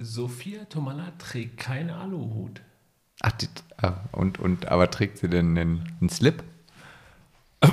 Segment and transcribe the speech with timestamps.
[0.00, 2.60] Sophia Tomala trägt keinen Aluhut.
[3.20, 6.42] Ach, die, ah, und, und, aber trägt sie denn einen, einen Slip?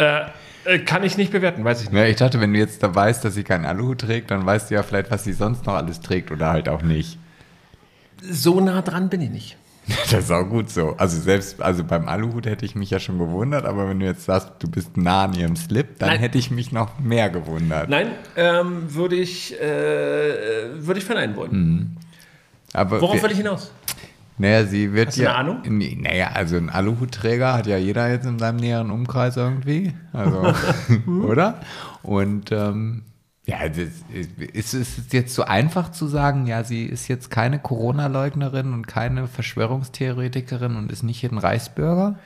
[0.00, 0.26] Äh,
[0.64, 1.98] äh, kann ich nicht bewerten, weiß ich nicht.
[1.98, 4.70] Ja, ich dachte, wenn du jetzt da weißt, dass sie keinen Aluhut trägt, dann weißt
[4.70, 7.18] du ja vielleicht, was sie sonst noch alles trägt oder halt auch nicht.
[8.22, 9.56] So nah dran bin ich nicht.
[10.10, 10.94] Das ist auch gut so.
[10.96, 14.24] Also selbst, also beim Aluhut hätte ich mich ja schon gewundert, aber wenn du jetzt
[14.24, 16.20] sagst, du bist nah an ihrem Slip, dann Nein.
[16.20, 17.88] hätte ich mich noch mehr gewundert.
[17.88, 19.64] Nein, ähm, würde ich, äh,
[20.76, 21.96] würde ich verneinen wollen.
[22.72, 23.72] Aber Worauf will ich hinaus?
[24.38, 25.30] Naja, sie wird Hast du ja.
[25.30, 25.62] eine Ahnung?
[25.66, 29.94] Nee, naja, also ein Aluhutträger hat ja jeder jetzt in seinem näheren Umkreis irgendwie.
[30.12, 30.54] Also,
[31.26, 31.60] oder?
[32.02, 33.02] Und ähm,
[33.48, 33.88] ja, das,
[34.52, 39.26] ist es jetzt so einfach zu sagen, ja, sie ist jetzt keine Corona-Leugnerin und keine
[39.26, 42.18] Verschwörungstheoretikerin und ist nicht ein Reichsbürger?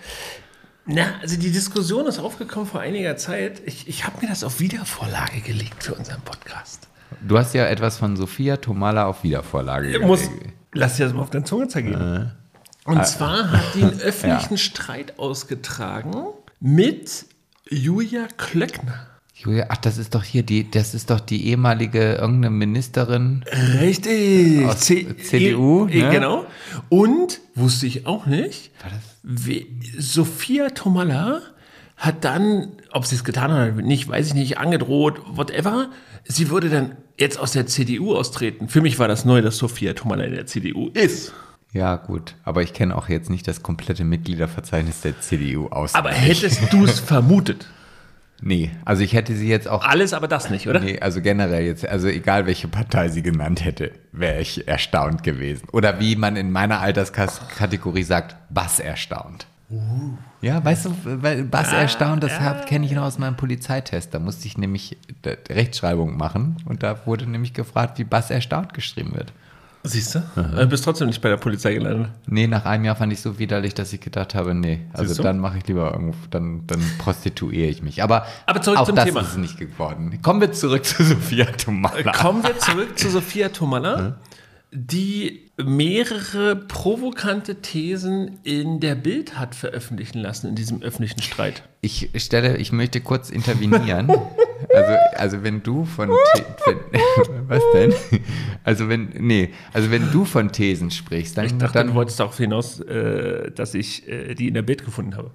[0.84, 3.62] Na, also die Diskussion ist aufgekommen vor einiger Zeit.
[3.66, 6.88] Ich, ich habe mir das auf Wiedervorlage gelegt für unseren Podcast.
[7.20, 10.52] Du hast ja etwas von Sophia Tomala auf Wiedervorlage Ich muss, gelegt.
[10.72, 12.32] lass dir das mal auf deine Zunge zergehen.
[12.84, 16.16] Und zwar hat die einen öffentlichen Streit ausgetragen
[16.58, 17.26] mit
[17.70, 19.06] Julia Klöckner.
[19.44, 23.44] Julia, ach, das ist doch hier die, das ist doch die ehemalige irgendeine Ministerin.
[23.80, 24.64] Richtig.
[24.64, 26.10] Aus C- CDU, eh, ne?
[26.10, 26.46] Genau.
[26.88, 28.70] Und, wusste ich auch nicht,
[29.24, 29.66] wie,
[29.98, 31.40] Sophia Tomalla
[31.96, 35.88] hat dann, ob sie es getan hat oder nicht, weiß ich nicht, angedroht, whatever.
[36.24, 38.68] Sie würde dann jetzt aus der CDU austreten.
[38.68, 41.32] Für mich war das neu, dass Sophia Tomalla in der CDU ist.
[41.72, 42.34] Ja, gut.
[42.44, 45.94] Aber ich kenne auch jetzt nicht das komplette Mitgliederverzeichnis der CDU aus.
[45.94, 47.66] Aber hättest du es vermutet?
[48.44, 49.84] Nee, also ich hätte sie jetzt auch.
[49.84, 50.80] Alles, aber das nicht, oder?
[50.80, 55.68] Nee, also generell jetzt, also egal welche Partei sie genannt hätte, wäre ich erstaunt gewesen.
[55.70, 59.46] Oder wie man in meiner Alterskategorie sagt, Bass erstaunt.
[60.42, 64.12] Ja, weißt du, weil Bass erstaunt, das hab- kenne ich noch aus meinem Polizeitest.
[64.12, 68.74] Da musste ich nämlich äh, Rechtschreibung machen und da wurde nämlich gefragt, wie Bass erstaunt
[68.74, 69.32] geschrieben wird.
[69.84, 70.22] Siehst du?
[70.36, 72.10] Du bist trotzdem nicht bei der Polizei gelandet.
[72.26, 75.38] Nee, nach einem Jahr fand ich so widerlich, dass ich gedacht habe, nee, also dann
[75.40, 78.02] mache ich lieber irgendwo, dann, dann prostituiere ich mich.
[78.02, 79.20] Aber, Aber zurück auch zum das Thema.
[79.22, 80.16] ist es nicht geworden.
[80.22, 82.12] Kommen wir zurück zu Sophia Tomala.
[82.12, 84.18] Kommen wir zurück zu Sophia Tomalla,
[84.70, 91.62] die mehrere provokante Thesen in der Bild hat veröffentlichen lassen in diesem öffentlichen Streit.
[91.80, 94.10] Ich stelle, ich möchte kurz intervenieren.
[94.74, 96.78] Also, also wenn du von wenn,
[97.48, 97.92] was denn?
[98.64, 102.20] Also wenn nee, also wenn du von Thesen sprichst, dann, Ich dachte, dann du wolltest
[102.20, 105.32] darauf hinaus, äh, dass ich äh, die in der Bild gefunden habe.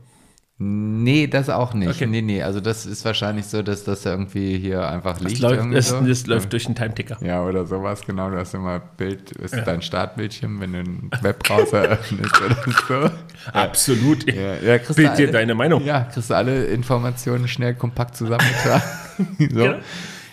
[0.59, 1.89] nee, das auch nicht.
[1.89, 2.07] Okay.
[2.07, 5.57] Nee, nee, also das ist wahrscheinlich so, dass das irgendwie hier einfach Das liegt läuft,
[5.57, 5.97] irgendwie es, so.
[5.97, 7.17] es läuft durch den Timeticker.
[7.21, 8.31] Ja, oder sowas, genau.
[8.31, 12.57] Du hast immer Bild, ist dein Startbildschirm, wenn du einen Webbrowser öffnest oder
[12.87, 13.11] so.
[13.53, 14.25] Absolut.
[14.33, 15.83] Ja, ja, kriegst Bild du dir deine Meinung.
[15.83, 18.81] Ja, kriegst du alle Informationen schnell kompakt zusammengetragen.
[19.39, 19.45] so.
[19.47, 19.75] Genau.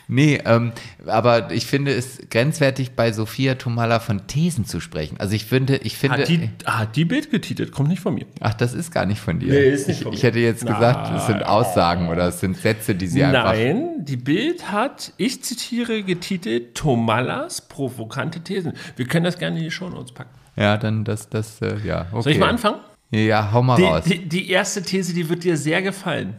[0.07, 0.73] Nee, ähm,
[1.07, 5.17] aber ich finde es grenzwertig, bei Sophia Tomala von Thesen zu sprechen.
[5.19, 8.27] Also ich finde, ich finde, Hat die, hat die Bild getitelt, kommt nicht von mir.
[8.41, 9.49] ach, das ist gar nicht von dir.
[9.55, 10.29] Nee, ist nicht ich, von ich mir.
[10.29, 13.55] hätte jetzt gesagt, es sind Aussagen oder es sind Sätze, die sie einfach.
[13.55, 18.75] Nein, die Bild hat, ich zitiere, getitelt Tomalas provokante Thesen.
[18.97, 20.29] Wir können das gerne in die Shownotes packen.
[20.57, 22.09] Ja, dann das, das, äh, ja.
[22.13, 22.23] Okay.
[22.25, 22.81] Soll ich mal anfangen?
[23.11, 24.05] Ja, hau mal Die, raus.
[24.05, 26.35] die, die erste These, die wird dir sehr gefallen.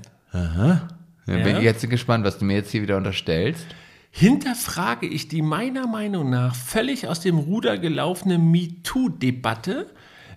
[1.28, 3.66] Ja, Bin ich jetzt gespannt, was du mir jetzt hier wieder unterstellst.
[4.12, 9.88] Hinterfrage ich die meiner Meinung nach völlig aus dem Ruder gelaufene MeToo-Debatte,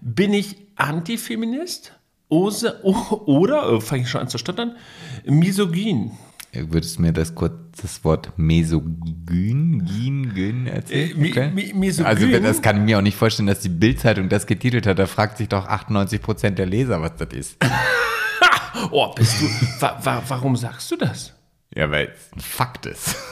[0.00, 1.93] bin ich Antifeminist
[2.28, 4.76] Ose- o- oder, oh, fange ich schon an zu stottern,
[5.26, 6.10] misogyn.
[6.53, 11.10] Würdest du mir das kurz das Wort mesogyn, gyn, gyn erzählen?
[11.10, 12.06] Äh, mi- mi- misogyn?
[12.06, 14.99] Also das kann ich mir auch nicht vorstellen, dass die Bildzeitung das getitelt hat.
[14.99, 17.56] Da fragt sich doch 98 Prozent der Leser, was das ist.
[18.91, 19.47] Oh, bist du,
[19.81, 21.34] wa, wa, warum sagst du das?
[21.75, 23.16] ja, weil es ein Fakt ist.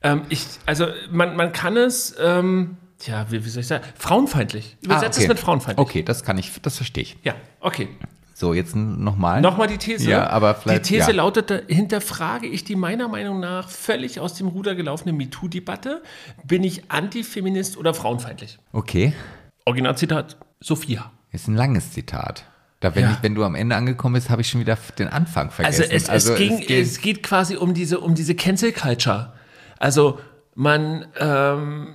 [0.00, 4.76] Ähm, ich, also man, man kann es, ähm, tja, wie, wie soll ich sagen, frauenfeindlich.
[4.80, 5.22] Übersetzt Ah, okay.
[5.24, 5.84] es mit frauenfeindlich.
[5.88, 7.16] Okay, das kann ich, das verstehe ich.
[7.24, 7.88] Ja, okay.
[8.32, 9.40] So, jetzt nochmal.
[9.40, 10.08] Nochmal die These.
[10.08, 11.16] Ja, aber vielleicht- Die These ja.
[11.16, 16.00] lautete, hinterfrage ich die meiner Meinung nach völlig aus dem Ruder gelaufene MeToo-Debatte,
[16.44, 18.60] bin ich Antifeminist oder frauenfeindlich?
[18.70, 19.14] Okay,
[19.64, 21.10] Originalzitat, Sophia.
[21.32, 22.44] ist ein langes Zitat.
[22.80, 23.12] Da, wenn, Ja.
[23.12, 25.90] ich, wenn du am Ende angekommen bist, habe ich schon wieder den Anfang Also, vergessen.
[25.90, 29.32] es, es, ging, geht- es geht quasi um diese, um diese Cancel Culture.
[29.78, 30.20] Also
[30.54, 31.88] man, ähm,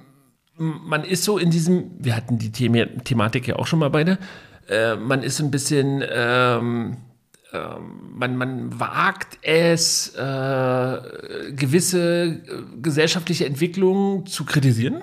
[0.58, 4.18] man ist so in diesem, wir hatten die Thema, Thematik ja auch schon mal beide,
[4.70, 6.98] äh, man ist ein bisschen, ähm,
[7.54, 7.82] ähm,
[8.16, 10.98] man, man wagt es, äh,
[11.56, 12.42] gewisse äh,
[12.82, 15.02] gesellschaftliche Entwicklungen zu kritisieren,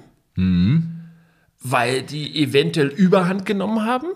[1.62, 4.06] weil die eventuell Überhand genommen haben.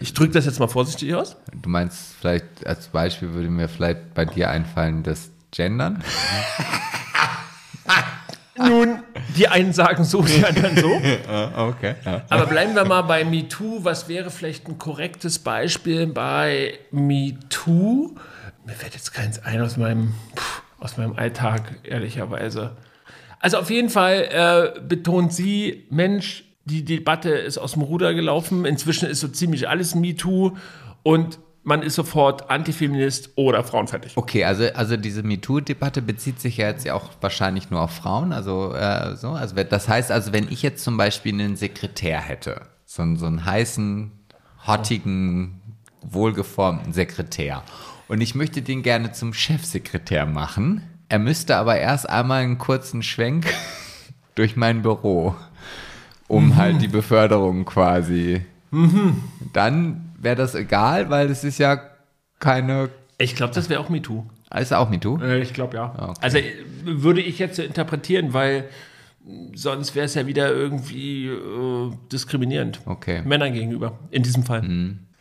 [0.00, 1.36] Ich drücke das jetzt mal vorsichtig aus.
[1.52, 6.02] Du meinst vielleicht, als Beispiel würde mir vielleicht bei dir einfallen, das Gendern?
[8.56, 9.02] Nun,
[9.36, 10.88] Die einen sagen so, die anderen so.
[11.56, 11.96] okay.
[12.04, 12.22] Ja.
[12.28, 13.80] Aber bleiben wir mal bei MeToo.
[13.82, 18.14] Was wäre vielleicht ein korrektes Beispiel bei MeToo?
[18.64, 20.14] Mir fällt jetzt keins ein aus meinem,
[20.78, 22.76] aus meinem Alltag, ehrlicherweise.
[23.40, 28.64] Also auf jeden Fall äh, betont sie, Mensch, die Debatte ist aus dem Ruder gelaufen.
[28.64, 30.52] Inzwischen ist so ziemlich alles MeToo
[31.02, 34.16] und man ist sofort Antifeminist oder frauenfertig.
[34.16, 38.32] Okay, also, also diese MeToo-Debatte bezieht sich ja jetzt ja auch wahrscheinlich nur auf Frauen.
[38.32, 42.62] Also, äh, so, also das heißt also, wenn ich jetzt zum Beispiel einen Sekretär hätte,
[42.84, 44.12] so, einen- so einen heißen,
[44.66, 45.60] hottigen,
[46.02, 47.62] wohlgeformten Sekretär
[48.08, 53.02] und ich möchte den gerne zum Chefsekretär machen, er müsste aber erst einmal einen kurzen
[53.02, 53.46] Schwenk
[54.34, 55.34] durch mein Büro,
[56.34, 58.42] um halt die Beförderung quasi.
[59.52, 61.80] Dann wäre das egal, weil es ist ja
[62.40, 62.90] keine.
[63.18, 64.24] Ich glaube, das wäre auch MeToo.
[64.58, 65.18] Ist auch MeToo?
[65.20, 65.94] Äh, Ich glaube ja.
[65.96, 66.18] Okay.
[66.20, 66.38] Also
[66.84, 68.64] würde ich jetzt so interpretieren, weil
[69.54, 72.80] sonst wäre es ja wieder irgendwie äh, diskriminierend.
[72.86, 73.22] Okay.
[73.24, 74.62] Männern gegenüber, in diesem Fall.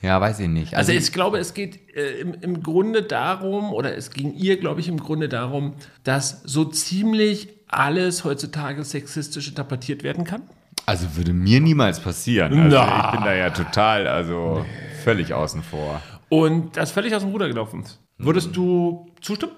[0.02, 0.76] Ja, weiß ich nicht.
[0.76, 4.82] Also ich glaube, es geht äh, im, im Grunde darum, oder es ging ihr, glaube
[4.82, 10.44] ich, im Grunde darum, dass so ziemlich alles heutzutage sexistisch interpretiert werden kann.
[10.86, 12.58] Also würde mir niemals passieren.
[12.58, 13.06] Also Na.
[13.06, 14.66] ich bin da ja total, also
[15.04, 16.02] völlig außen vor.
[16.30, 18.00] Und das völlig aus dem Ruder gelaufen ist.
[18.18, 19.54] Würdest du zustimmen?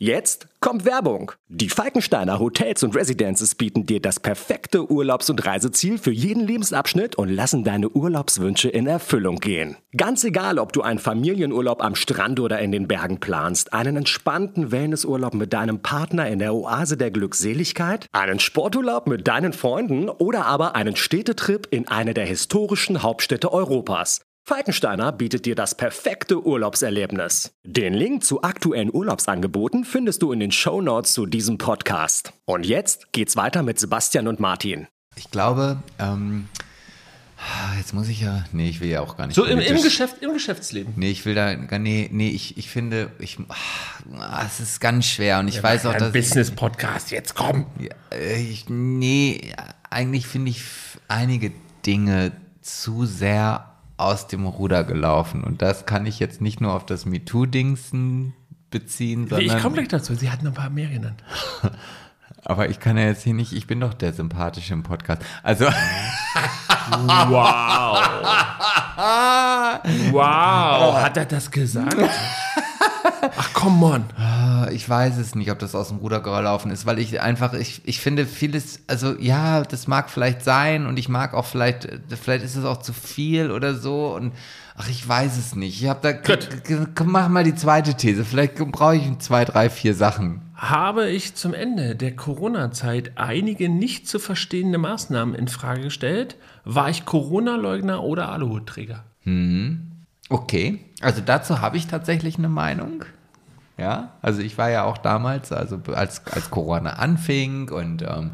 [0.00, 1.32] Jetzt kommt Werbung.
[1.48, 7.16] Die Falkensteiner Hotels und Residences bieten dir das perfekte Urlaubs- und Reiseziel für jeden Lebensabschnitt
[7.16, 9.76] und lassen deine Urlaubswünsche in Erfüllung gehen.
[9.96, 14.70] Ganz egal, ob du einen Familienurlaub am Strand oder in den Bergen planst, einen entspannten
[14.70, 20.46] Wellnessurlaub mit deinem Partner in der Oase der Glückseligkeit, einen Sporturlaub mit deinen Freunden oder
[20.46, 24.20] aber einen Städtetrip in eine der historischen Hauptstädte Europas.
[24.48, 27.52] Falkensteiner bietet dir das perfekte Urlaubserlebnis.
[27.66, 32.32] Den Link zu aktuellen Urlaubsangeboten findest du in den Shownotes zu diesem Podcast.
[32.46, 34.86] Und jetzt geht's weiter mit Sebastian und Martin.
[35.16, 36.48] Ich glaube, ähm,
[37.76, 39.36] jetzt muss ich ja, nee, ich will ja auch gar nicht.
[39.36, 40.94] So im, im, Geschäft, im Geschäftsleben.
[40.96, 43.36] Nee, ich will da, gar- nee, nee, ich, ich finde, ich,
[44.18, 47.66] ah, es ist ganz schwer und ich weiß auch, Ein dass Business-Podcast, jetzt komm.
[47.78, 49.52] Ja, äh, ich, nee,
[49.90, 50.62] eigentlich finde ich
[51.06, 51.52] einige
[51.84, 55.44] Dinge zu sehr aus dem Ruder gelaufen.
[55.44, 58.32] Und das kann ich jetzt nicht nur auf das MeToo-Dingsen
[58.70, 59.56] beziehen, sondern.
[59.56, 60.14] Ich komme gleich dazu.
[60.14, 61.22] Sie hatten ein paar mehr genannt.
[62.44, 65.22] aber ich kann ja jetzt hier nicht, ich bin doch der Sympathische im Podcast.
[65.42, 65.66] Also,
[66.90, 67.98] Wow.
[70.12, 71.02] wow.
[71.02, 71.96] Hat er das gesagt?
[73.36, 74.04] Ach, come on.
[74.70, 77.82] Ich weiß es nicht, ob das aus dem Ruder gelaufen ist, weil ich einfach, ich,
[77.84, 81.88] ich finde vieles, also ja, das mag vielleicht sein und ich mag auch vielleicht,
[82.22, 84.32] vielleicht ist es auch zu viel oder so und
[84.76, 85.82] ach, ich weiß es nicht.
[85.82, 88.24] Ich habe da, mach mal die zweite These.
[88.24, 90.42] Vielleicht brauche ich zwei, drei, vier Sachen.
[90.54, 96.36] Habe ich zum Ende der Corona-Zeit einige nicht zu verstehende Maßnahmen in Frage gestellt?
[96.64, 99.04] War ich Corona-Leugner oder Aluhutträger?
[100.28, 103.04] Okay, also dazu habe ich tatsächlich eine Meinung.
[103.78, 108.32] Ja, also ich war ja auch damals, also als, als Corona anfing und ähm,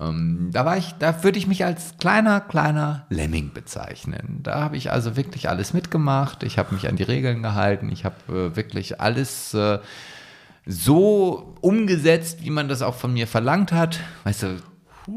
[0.00, 4.40] ähm, da war ich, da würde ich mich als kleiner, kleiner Lemming bezeichnen.
[4.42, 6.42] Da habe ich also wirklich alles mitgemacht.
[6.42, 7.90] Ich habe mich an die Regeln gehalten.
[7.92, 9.78] Ich habe äh, wirklich alles äh,
[10.64, 14.00] so umgesetzt, wie man das auch von mir verlangt hat.
[14.24, 14.56] Weißt du,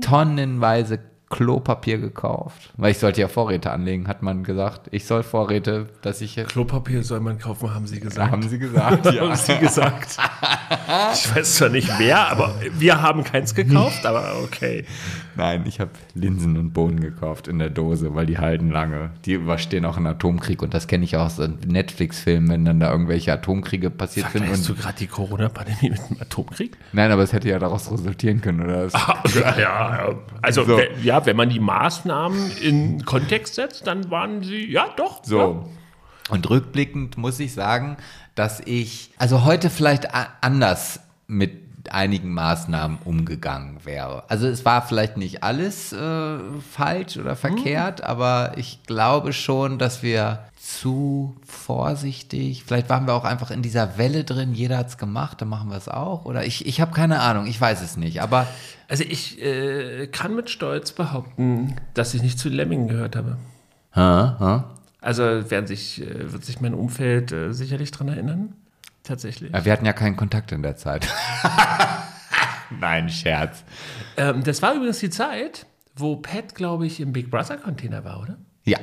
[0.02, 1.00] tonnenweise
[1.34, 2.72] Klopapier gekauft.
[2.78, 4.88] Weil ich sollte ja Vorräte anlegen, hat man gesagt.
[4.92, 6.50] Ich soll Vorräte, dass ich jetzt.
[6.52, 8.32] Klopapier soll man kaufen, haben sie gesagt.
[8.32, 10.18] Haben sie gesagt, Haben sie gesagt.
[11.14, 14.86] Ich weiß zwar nicht wer, aber wir haben keins gekauft, aber okay.
[15.36, 19.12] Nein, ich habe Linsen und Bohnen gekauft in der Dose, weil die halten lange.
[19.26, 22.92] Die überstehen auch einen Atomkrieg und das kenne ich auch aus Netflix-Filmen, wenn dann da
[22.92, 24.42] irgendwelche Atomkriege passiert sind.
[24.42, 26.78] Vergleichst du gerade die Corona-Pandemie mit dem Atomkrieg?
[26.92, 28.84] nein, aber es hätte ja daraus resultieren können, oder?
[28.90, 30.10] Das, Ja, ja.
[30.42, 30.78] Also, So.
[30.78, 30.90] we-
[31.24, 35.24] ja, wenn man die Maßnahmen in Kontext setzt, dann waren sie, ja, doch.
[35.24, 35.70] So.
[36.30, 37.98] Und rückblickend muss ich sagen,
[38.36, 40.10] dass ich, also heute vielleicht
[40.42, 44.24] anders mit einigen Maßnahmen umgegangen wäre.
[44.30, 46.38] Also es war vielleicht nicht alles äh,
[46.72, 53.26] falsch oder verkehrt, aber ich glaube schon, dass wir zu vorsichtig, vielleicht waren wir auch
[53.26, 56.24] einfach in dieser Welle drin, jeder hat's gemacht, dann machen wir es auch.
[56.24, 58.22] Oder ich, ich habe keine Ahnung, ich weiß es nicht.
[58.22, 58.48] Aber
[58.88, 63.38] Also, ich äh, kann mit Stolz behaupten, dass ich nicht zu Lemmingen gehört habe.
[63.92, 64.70] ha, ha.
[65.02, 68.54] Also, werden sich, äh, wird sich mein Umfeld äh, sicherlich dran erinnern.
[69.04, 69.52] Tatsächlich.
[69.52, 71.08] Ja, wir hatten ja keinen Kontakt in der Zeit.
[72.80, 73.64] Nein, Scherz.
[74.18, 78.22] Ähm, das war übrigens die Zeit, wo Pat, glaube ich, im Big Brother Container war,
[78.22, 78.38] oder?
[78.64, 78.80] Ja.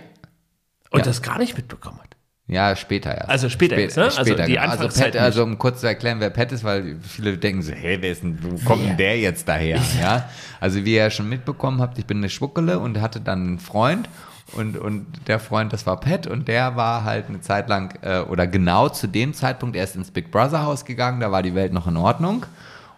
[0.91, 1.05] Und Ja.
[1.05, 2.17] das gar nicht mitbekommen hat.
[2.47, 3.29] Ja, später erst.
[3.31, 4.05] Also später Spä- jetzt, ne?
[4.05, 4.67] Also Später, die genau.
[4.69, 7.99] also, Pat, also um kurz zu erklären, wer Pat ist, weil viele denken so, hey,
[8.01, 9.81] wer ist denn, wo kommt denn der jetzt daher?
[10.01, 10.29] Ja.
[10.59, 13.59] Also wie ihr ja schon mitbekommen habt, ich bin eine Schwuckele und hatte dann einen
[13.61, 14.09] Freund
[14.53, 18.21] und, und der Freund, das war Pat und der war halt eine Zeit lang äh,
[18.21, 21.73] oder genau zu dem Zeitpunkt erst ins Big Brother Haus gegangen, da war die Welt
[21.73, 22.47] noch in Ordnung.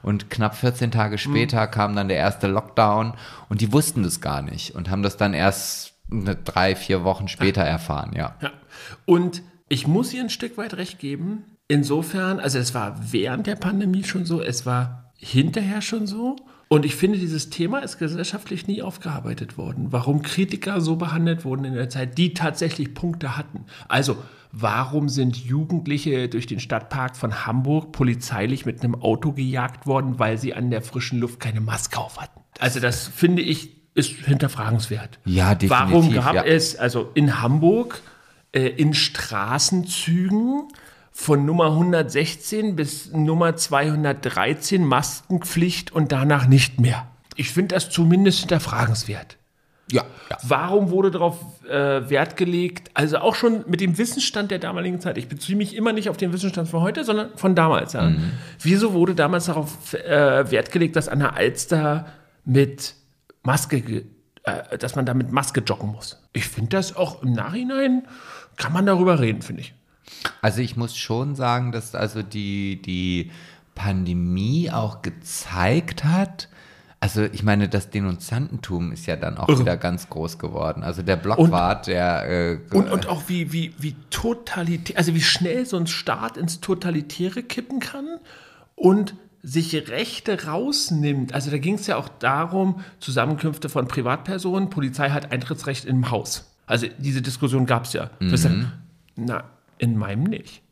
[0.02, 3.14] Und knapp 14 Tage später kam dann der erste Lockdown
[3.48, 5.94] und die wussten das gar nicht und haben das dann erst
[6.44, 8.34] drei, vier Wochen später erfahren, ja.
[8.40, 8.50] Ja.
[9.06, 11.56] Und ich muss ihr ein Stück weit recht geben.
[11.68, 16.36] Insofern, also es war während der Pandemie schon so, es war hinterher schon so.
[16.68, 19.88] Und ich finde, dieses Thema ist gesellschaftlich nie aufgearbeitet worden.
[19.90, 23.66] Warum Kritiker so behandelt wurden in der Zeit, die tatsächlich Punkte hatten.
[23.88, 24.16] Also,
[24.52, 30.38] warum sind Jugendliche durch den Stadtpark von Hamburg polizeilich mit einem Auto gejagt worden, weil
[30.38, 32.40] sie an der frischen Luft keine Maske auf hatten?
[32.58, 35.18] Also, das finde ich ist hinterfragenswert.
[35.26, 36.44] Ja, definitiv, Warum gab ja.
[36.44, 38.00] es also in Hamburg
[38.52, 40.68] äh, in Straßenzügen
[41.12, 47.06] von Nummer 116 bis Nummer 213 Maskenpflicht und danach nicht mehr.
[47.36, 49.36] Ich finde das zumindest hinterfragenswert.
[49.90, 50.38] Ja, ja.
[50.42, 51.38] Warum wurde darauf
[51.68, 52.90] äh, Wert gelegt?
[52.94, 55.18] Also auch schon mit dem Wissensstand der damaligen Zeit.
[55.18, 57.92] Ich beziehe mich immer nicht auf den Wissensstand von heute, sondern von damals.
[57.92, 58.10] Ja.
[58.60, 62.06] Wieso wurde damals darauf äh, Wert gelegt, dass an der Alster
[62.46, 62.94] mit
[63.42, 64.04] Maske,
[64.44, 66.22] äh, dass man da mit Maske joggen muss?
[66.32, 68.04] Ich finde das auch im Nachhinein
[68.56, 69.74] kann man darüber reden, finde ich.
[70.40, 73.30] Also ich muss schon sagen, dass also die, die
[73.74, 76.48] Pandemie auch gezeigt hat,
[77.02, 80.84] also ich meine, das Denunziantentum ist ja dann auch wieder ganz groß geworden.
[80.84, 85.66] Also der Blockwart, der äh, Und, und auch wie, wie, wie totalitär, also wie schnell
[85.66, 88.20] so ein Staat ins Totalitäre kippen kann
[88.76, 91.34] und sich Rechte rausnimmt.
[91.34, 96.54] Also da ging es ja auch darum, Zusammenkünfte von Privatpersonen, Polizei hat Eintrittsrecht im Haus.
[96.66, 98.10] Also diese Diskussion gab es ja.
[98.20, 98.48] Heißt,
[99.16, 99.42] na,
[99.82, 100.62] in meinem nicht.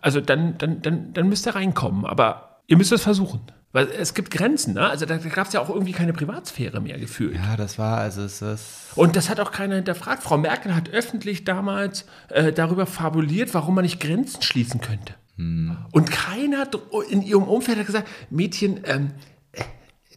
[0.00, 3.40] also dann, dann, dann, dann müsst ihr reinkommen, aber ihr müsst es versuchen.
[3.72, 4.88] Weil es gibt Grenzen, ne?
[4.88, 7.34] Also da gab es ja auch irgendwie keine Privatsphäre mehr gefühlt.
[7.34, 10.22] ja, das war also es ist Und das hat auch keiner hinterfragt.
[10.22, 15.14] Frau Merkel hat öffentlich damals äh, darüber fabuliert, warum man nicht Grenzen schließen könnte.
[15.36, 16.66] Und keiner
[17.10, 19.10] in ihrem Umfeld hat gesagt, Mädchen, ähm,
[19.52, 19.64] äh,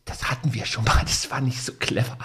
[0.05, 2.17] das hatten wir schon mal, das war nicht so clever.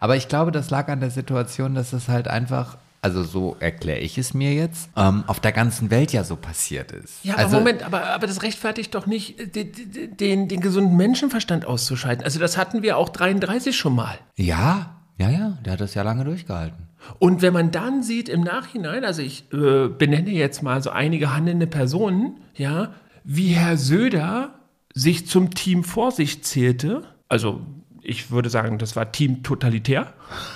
[0.00, 3.98] Aber ich glaube, das lag an der Situation, dass es halt einfach, also so erkläre
[3.98, 7.24] ich es mir jetzt, ähm, auf der ganzen Welt ja so passiert ist.
[7.24, 10.60] Ja, also, aber Moment, aber, aber das rechtfertigt doch nicht, äh, den, den, den, den
[10.60, 12.24] gesunden Menschenverstand auszuschalten.
[12.24, 14.18] Also das hatten wir auch 33 schon mal.
[14.36, 16.88] Ja, ja, ja, der hat das ja lange durchgehalten.
[17.18, 21.34] Und wenn man dann sieht im Nachhinein, also ich äh, benenne jetzt mal so einige
[21.34, 22.94] handelnde Personen, ja,
[23.24, 24.54] wie Herr Söder
[24.94, 27.60] sich zum Team Vorsicht zählte, also
[28.00, 30.12] ich würde sagen, das war Team Totalitär,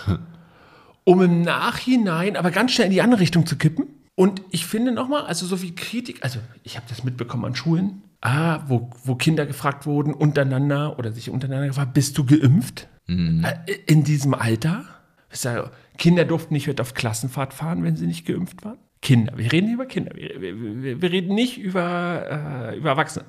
[1.06, 3.86] um im Nachhinein aber ganz schnell in die andere Richtung zu kippen.
[4.16, 8.02] Und ich finde nochmal, also so viel Kritik, also ich habe das mitbekommen an Schulen,
[8.22, 12.88] ah, wo, wo Kinder gefragt wurden untereinander oder sich untereinander gefragt, bist du geimpft?
[13.66, 14.84] Äh, In diesem Alter?
[15.98, 18.78] Kinder durften nicht mit auf Klassenfahrt fahren, wenn sie nicht geimpft waren.
[19.06, 23.24] Kinder, wir reden hier über Kinder, wir, wir, wir, reden nicht über, äh, über Erwachsene.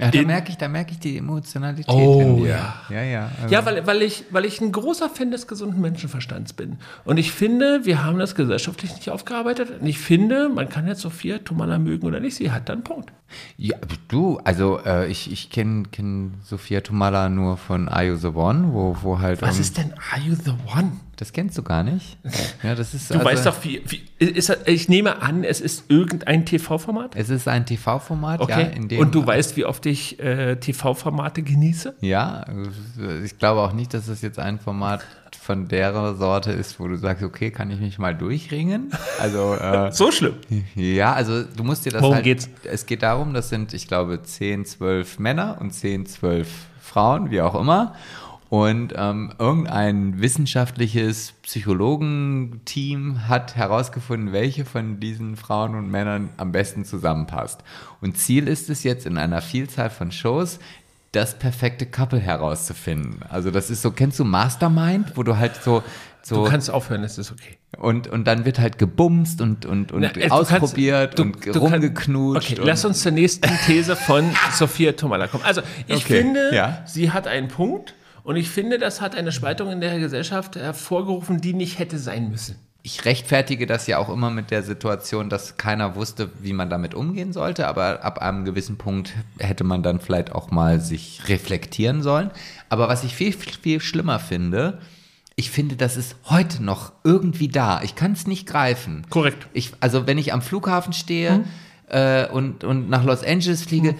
[0.00, 2.48] Ja, da merke ich, da merke ich die Emotionalität Oh, in dir.
[2.48, 2.74] ja.
[2.90, 3.30] Ja, ja.
[3.40, 6.78] also- Ja, weil, weil, ich, weil ich ein großer Fan des gesunden Menschenverstands bin.
[7.04, 9.70] Und ich finde, wir haben das gesellschaftlich nicht aufgearbeitet.
[9.80, 12.84] Und ich finde, man kann jetzt Sophia Tomala mögen oder nicht, sie hat dann einen
[12.84, 13.12] Punkt.
[13.56, 13.76] Ja,
[14.08, 18.72] du, also äh, ich, ich kenne kenn Sophia Tomala nur von Are You The One,
[18.72, 19.42] wo, wo halt.
[19.42, 20.90] Was um- ist denn Are You the One?
[21.18, 22.16] Das kennst du gar nicht?
[22.62, 23.10] Ja, das ist.
[23.10, 27.14] Du also, weißt doch, wie, wie ist, ich nehme an, es ist irgendein TV-Format.
[27.14, 28.62] Es ist ein TV-Format, Okay.
[28.62, 28.98] ja, in dem.
[29.00, 31.94] Und du weißt, wie oft ich äh, TV-Formate genieße?
[32.00, 32.44] Ja,
[33.24, 35.04] ich glaube auch nicht, dass es jetzt ein Format
[35.40, 38.92] von der Sorte ist, wo du sagst, okay, kann ich mich mal durchringen?
[39.18, 40.34] Also, äh, So schlimm.
[40.74, 42.24] ja, also du musst dir das Worum halt.
[42.24, 42.48] geht's?
[42.64, 46.48] Es geht darum, das sind, ich glaube, 10, 12 Männer und 10, 12
[46.80, 47.94] Frauen, wie auch immer.
[48.50, 56.84] Und ähm, irgendein wissenschaftliches Psychologenteam hat herausgefunden, welche von diesen Frauen und Männern am besten
[56.84, 57.60] zusammenpasst.
[58.00, 60.58] Und Ziel ist es jetzt in einer Vielzahl von Shows,
[61.12, 63.20] das perfekte Couple herauszufinden.
[63.28, 65.82] Also das ist so, kennst du Mastermind, wo du halt so,
[66.22, 67.56] so Du kannst aufhören, es ist okay.
[67.78, 71.54] und, und dann wird halt gebumst und, und, und Na, du ausprobiert kannst- du- und
[71.56, 72.50] du rumgeknutscht.
[72.52, 75.44] Okay, und, lass uns zur nächsten These von Sophia Tomala kommen.
[75.44, 76.82] Also, ich Okay, finde, ja.
[76.86, 77.94] sie hat einen Punkt
[78.28, 82.30] und ich finde, das hat eine Spaltung in der Gesellschaft hervorgerufen, die nicht hätte sein
[82.30, 82.56] müssen.
[82.82, 86.94] Ich rechtfertige das ja auch immer mit der Situation, dass keiner wusste, wie man damit
[86.94, 92.02] umgehen sollte, aber ab einem gewissen Punkt hätte man dann vielleicht auch mal sich reflektieren
[92.02, 92.30] sollen.
[92.68, 94.78] Aber was ich viel, viel schlimmer finde,
[95.34, 97.80] ich finde, das ist heute noch irgendwie da.
[97.82, 99.06] Ich kann es nicht greifen.
[99.08, 99.48] Korrekt.
[99.54, 101.44] Ich, also wenn ich am Flughafen stehe
[101.88, 103.94] äh, und, und nach Los Angeles fliege,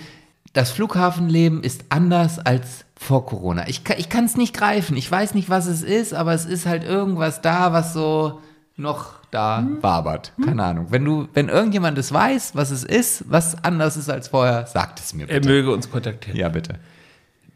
[0.52, 3.68] das Flughafenleben ist anders als vor Corona.
[3.68, 4.96] Ich, kann- ich kann es nicht greifen.
[4.96, 8.40] Ich weiß nicht, was es ist, aber es ist halt irgendwas da, was so
[8.76, 10.32] noch da wabert.
[10.44, 10.86] Keine Ahnung.
[10.90, 15.00] Wenn du, wenn irgendjemand es weiß, was es ist, was anders ist als vorher, sagt
[15.00, 15.48] es mir Er bitte.
[15.48, 16.38] möge uns kontaktieren.
[16.38, 16.74] Ja, bitte.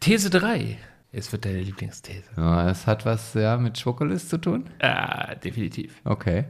[0.00, 0.76] These 3.
[1.14, 2.24] Es wird deine Lieblingsthese.
[2.36, 4.64] Ja, das hat was ja, mit Schokolis zu tun?
[4.80, 5.94] Ah, definitiv.
[6.04, 6.44] Okay.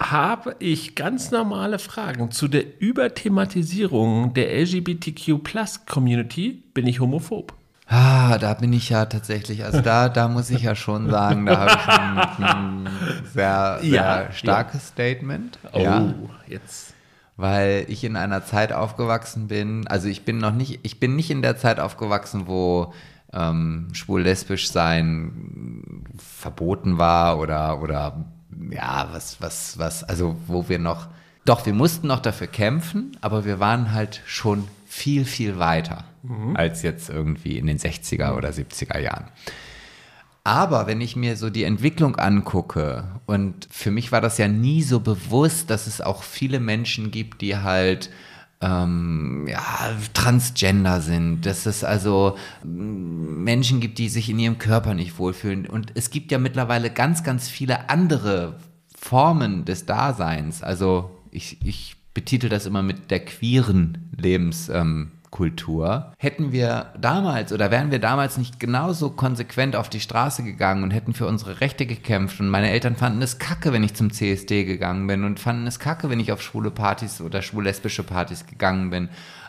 [0.00, 7.54] Habe ich ganz normale Fragen zu der Überthematisierung der LGBTQ-Plus-Community, bin ich homophob.
[7.86, 11.58] Ah, da bin ich ja tatsächlich, also da, da muss ich ja schon sagen, da
[11.58, 12.86] habe ich ein, ein
[13.32, 15.58] sehr, sehr Ja, starkes Statement.
[15.72, 16.12] Oh, Ja,
[16.46, 16.92] jetzt.
[17.36, 21.30] weil ich in einer Zeit aufgewachsen bin, also ich bin noch nicht, ich bin nicht
[21.30, 22.92] in der Zeit aufgewachsen, wo
[23.32, 28.26] ähm, schwul-lesbisch sein verboten war oder, oder
[28.70, 31.08] ja, was, was, was, also wo wir noch,
[31.44, 36.04] doch, wir mussten noch dafür kämpfen, aber wir waren halt schon viel, viel weiter
[36.54, 39.28] als jetzt irgendwie in den 60er oder 70er Jahren.
[40.44, 44.82] Aber wenn ich mir so die Entwicklung angucke, und für mich war das ja nie
[44.82, 48.10] so bewusst, dass es auch viele Menschen gibt, die halt
[48.60, 54.94] ähm, ja, transgender sind, dass es also mm, Menschen gibt, die sich in ihrem Körper
[54.94, 55.66] nicht wohlfühlen.
[55.66, 58.58] Und es gibt ja mittlerweile ganz, ganz viele andere
[58.96, 60.62] Formen des Daseins.
[60.62, 64.68] Also ich, ich betitel das immer mit der queeren Lebens.
[64.68, 66.12] Ähm, Kultur.
[66.18, 70.90] Hätten wir damals oder wären wir damals nicht genauso konsequent auf die Straße gegangen und
[70.90, 74.64] hätten für unsere Rechte gekämpft und meine Eltern fanden es kacke, wenn ich zum CSD
[74.64, 78.90] gegangen bin und fanden es kacke, wenn ich auf schwule Partys oder schwul-lesbische Partys gegangen
[78.90, 79.08] bin,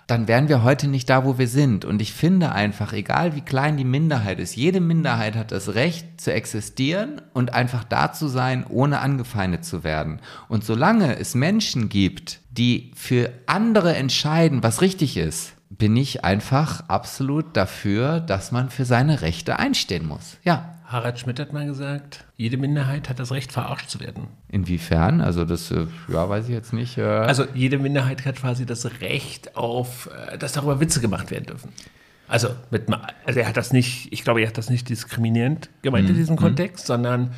[0.10, 1.86] dann wären wir heute nicht da, wo wir sind.
[1.86, 6.20] Und ich finde einfach, egal wie klein die Minderheit ist, jede Minderheit hat das Recht
[6.20, 10.20] zu existieren und einfach da zu sein, ohne angefeindet zu werden.
[10.48, 16.82] Und solange es Menschen gibt, die für andere entscheiden, was richtig ist, bin ich einfach
[16.88, 20.38] absolut dafür, dass man für seine Rechte einstehen muss.
[20.44, 20.76] Ja.
[20.86, 24.28] Harald Schmidt hat mal gesagt, jede Minderheit hat das Recht, verarscht zu werden.
[24.48, 25.22] Inwiefern?
[25.22, 26.98] Also das, äh, ja, weiß ich jetzt nicht.
[26.98, 31.46] Äh, Also jede Minderheit hat quasi das Recht auf, äh, dass darüber Witze gemacht werden
[31.46, 31.72] dürfen.
[32.28, 32.86] Also, mit,
[33.26, 36.36] also er hat das nicht, ich glaube, er hat das nicht diskriminierend gemeint in diesem
[36.36, 37.32] Kontext, sondern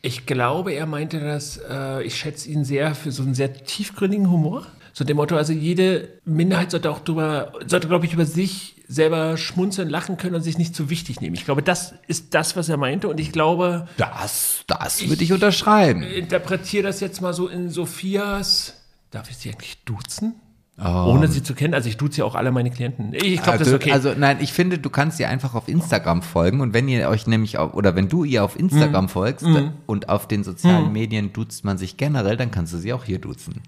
[0.00, 4.30] ich glaube, er meinte das, äh, ich schätze ihn sehr für so einen sehr tiefgründigen
[4.30, 4.66] Humor.
[4.92, 9.38] So dem Motto, also jede Minderheit sollte auch drüber, sollte, glaube ich, über sich selber
[9.38, 11.34] schmunzeln, lachen können und sich nicht zu wichtig nehmen.
[11.34, 13.08] Ich glaube, das ist das, was er meinte.
[13.08, 16.02] Und ich glaube, das, das würde ich unterschreiben.
[16.02, 18.74] interpretiere das jetzt mal so in Sophias.
[19.10, 20.34] Darf ich sie eigentlich duzen?
[20.78, 21.12] Oh.
[21.12, 21.74] Ohne sie zu kennen.
[21.74, 23.12] Also ich duze ja auch alle meine Klienten.
[23.12, 23.92] Ich glaube, das also, ist okay.
[23.92, 27.26] also nein, ich finde, du kannst ihr einfach auf Instagram folgen und wenn ihr euch
[27.26, 28.62] nämlich auf, oder wenn du ihr auf Mhm.
[28.62, 29.46] Instagram folgst
[29.86, 33.18] und auf den sozialen Medien duzt man sich generell, dann kannst du sie auch hier
[33.18, 33.60] duzen.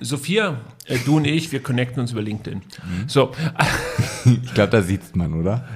[0.00, 2.58] Sophia, äh, du und ich, wir connecten uns über LinkedIn.
[2.60, 3.08] Mhm.
[3.08, 3.32] So,
[4.24, 5.68] Ich glaube, da sieht's man, oder?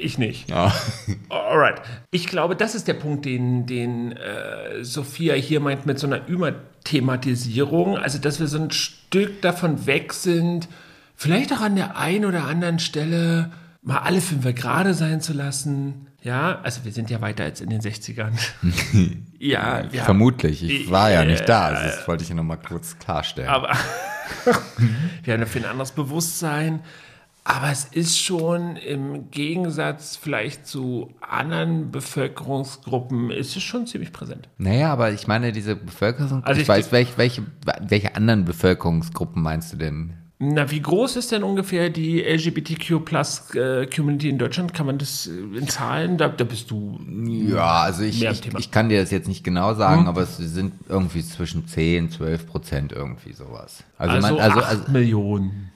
[0.00, 0.50] Ich nicht.
[0.50, 0.72] Ja.
[1.28, 1.80] Alright.
[2.10, 6.26] Ich glaube, das ist der Punkt, den, den äh, Sophia hier meint mit so einer
[6.26, 7.96] Überthematisierung.
[7.96, 10.68] Also, dass wir so ein Stück davon weg sind,
[11.16, 13.50] vielleicht auch an der einen oder anderen Stelle
[13.82, 16.06] mal alle fünf gerade sein zu lassen.
[16.22, 18.32] Ja, also wir sind ja weiter als in den 60ern.
[19.38, 20.62] ja, haben- Vermutlich.
[20.62, 21.68] Ich war ja nicht da.
[21.68, 23.48] Also Ja, das wollte ich ja nochmal kurz klarstellen.
[23.48, 23.70] aber
[25.24, 26.80] wir haben dafür ein anderes Bewusstsein.
[27.44, 34.48] Aber es ist schon im Gegensatz vielleicht zu anderen Bevölkerungsgruppen, ist es schon ziemlich präsent.
[34.58, 36.44] naja, aber ich meine, diese Bevölkerung.
[36.44, 37.42] Also ich, ich- weiß, welche, welche,
[37.88, 40.12] welche anderen Bevölkerungsgruppen meinst du denn?
[40.42, 44.72] Na, wie groß ist denn ungefähr die LGBTQ-Plus-Community in Deutschland?
[44.72, 46.16] Kann man das äh, in Zahlen?
[46.16, 46.98] Da, da bist du.
[47.26, 50.72] Ja, also ich, ich, ich kann dir das jetzt nicht genau sagen, aber es sind
[50.88, 53.84] irgendwie zwischen 10, 12 Prozent irgendwie sowas.
[53.98, 55.70] Also, Also, man, also, also Millionen.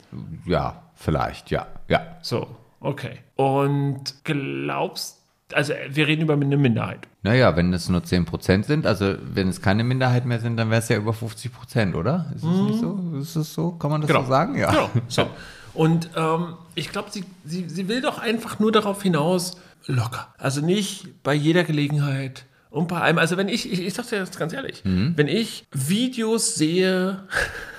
[0.46, 2.16] ja, vielleicht, ja, ja.
[2.22, 2.48] So,
[2.80, 3.18] okay.
[3.37, 5.20] Und glaubst,
[5.52, 7.09] also wir reden über eine Minderheit.
[7.22, 10.70] Naja, wenn es nur 10 Prozent sind, also wenn es keine Minderheit mehr sind, dann
[10.70, 12.33] wäre es ja über 50 Prozent, oder?
[12.35, 13.00] Ist es nicht so?
[13.20, 13.72] Ist es so?
[13.72, 14.57] Kann man das so sagen?
[14.57, 14.70] Ja.
[14.70, 14.90] Genau.
[15.09, 15.28] So.
[15.74, 20.33] Und ähm, ich glaube, sie, sie, sie will doch einfach nur darauf hinaus, locker.
[20.38, 23.18] Also nicht bei jeder Gelegenheit und bei allem.
[23.18, 27.24] Also wenn ich, ich, ich sag dir das ganz ehrlich, wenn ich Videos sehe,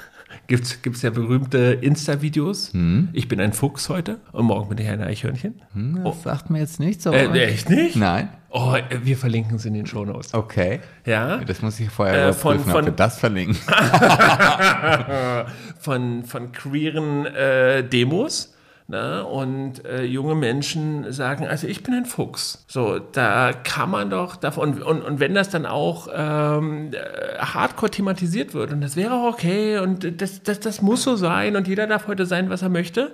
[0.47, 2.71] gibt's gibt's ja berühmte Insta-Videos.
[3.13, 5.55] Ich bin ein Fuchs heute und morgen bin ich ein Eichhörnchen.
[6.03, 7.11] Das sagt mir jetzt nicht so.
[7.11, 7.95] Äh, echt nicht?
[7.95, 8.29] Nein.
[8.49, 10.33] Oh, wir verlinken es in den Shownotes.
[10.33, 10.79] Okay.
[11.05, 11.37] Ja?
[11.37, 13.55] Das muss ich vorher Äh, von- überprüfen, ob von- wir das verlinken.
[15.79, 18.53] von, von queeren äh, Demos
[18.87, 19.25] Ne?
[19.25, 22.65] Und äh, junge Menschen sagen, also ich bin ein Fuchs.
[22.67, 27.89] So, da kann man doch davon, und, und wenn das dann auch ähm, äh, hardcore
[27.89, 31.67] thematisiert wird, und das wäre auch okay, und das, das, das muss so sein, und
[31.67, 33.11] jeder darf heute sein, was er möchte.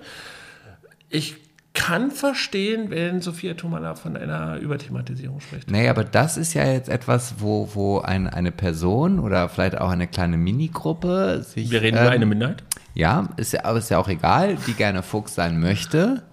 [1.09, 1.37] Ich
[1.73, 5.71] kann verstehen, wenn Sophia Tomala von einer Überthematisierung spricht.
[5.71, 9.89] Nee, aber das ist ja jetzt etwas, wo, wo ein, eine Person oder vielleicht auch
[9.89, 11.71] eine kleine Minigruppe sich.
[11.71, 12.63] Wir reden über eine Minderheit?
[12.93, 16.23] Ja, ist ja, aber ist ja auch egal, die gerne Fuchs sein möchte,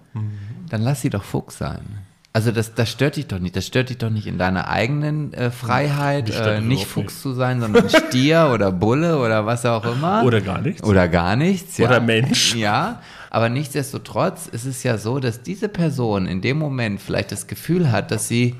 [0.69, 1.99] dann lass sie doch Fuchs sein.
[2.31, 3.55] Also das, das stört dich doch nicht.
[3.55, 7.59] Das stört dich doch nicht in deiner eigenen äh, Freiheit, äh, nicht Fuchs zu sein,
[7.59, 10.23] sondern Stier oder Bulle oder was auch immer.
[10.23, 10.83] Oder gar nichts.
[10.83, 11.77] Oder gar nichts.
[11.79, 11.87] Ja.
[11.87, 12.55] Oder Mensch.
[12.55, 17.47] Ja, aber nichtsdestotrotz ist es ja so, dass diese Person in dem Moment vielleicht das
[17.47, 18.55] Gefühl hat, dass sie,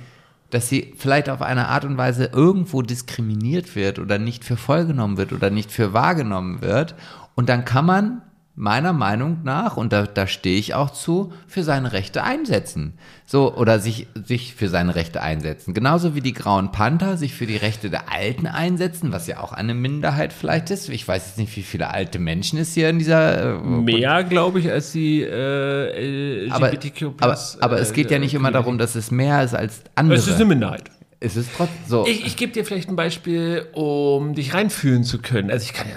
[0.49, 4.85] dass sie vielleicht auf eine Art und Weise irgendwo diskriminiert wird oder nicht für voll
[4.87, 6.95] genommen wird oder nicht für wahrgenommen wird.
[7.39, 8.21] Und dann kann man
[8.55, 12.95] meiner Meinung nach, und da, da stehe ich auch zu, für seine Rechte einsetzen.
[13.25, 15.73] So, oder sich, sich für seine Rechte einsetzen.
[15.73, 19.53] Genauso wie die Grauen Panther sich für die Rechte der Alten einsetzen, was ja auch
[19.53, 20.89] eine Minderheit vielleicht ist.
[20.89, 23.55] Ich weiß jetzt nicht, wie viele alte Menschen es hier in dieser.
[23.55, 27.03] äh, Mehr, glaube ich, als die äh, aber, LGBTQ+.
[27.21, 30.17] aber, aber es äh, geht ja nicht immer darum, dass es mehr ist als andere.
[30.17, 30.91] Es ist eine Minderheit.
[31.21, 32.05] es ist trotzdem so.
[32.05, 35.49] Ich, ich gebe dir vielleicht ein Beispiel, um dich reinfühlen zu können.
[35.49, 35.95] Also ich kann ja,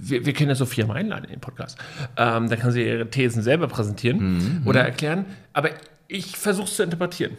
[0.00, 1.78] wir, wir können ja Sophia mal einladen in den Podcast.
[2.16, 5.24] Ähm, da kann sie ihre Thesen selber präsentieren oder erklären.
[5.52, 5.70] Aber
[6.06, 7.32] ich versuche es zu interpretieren.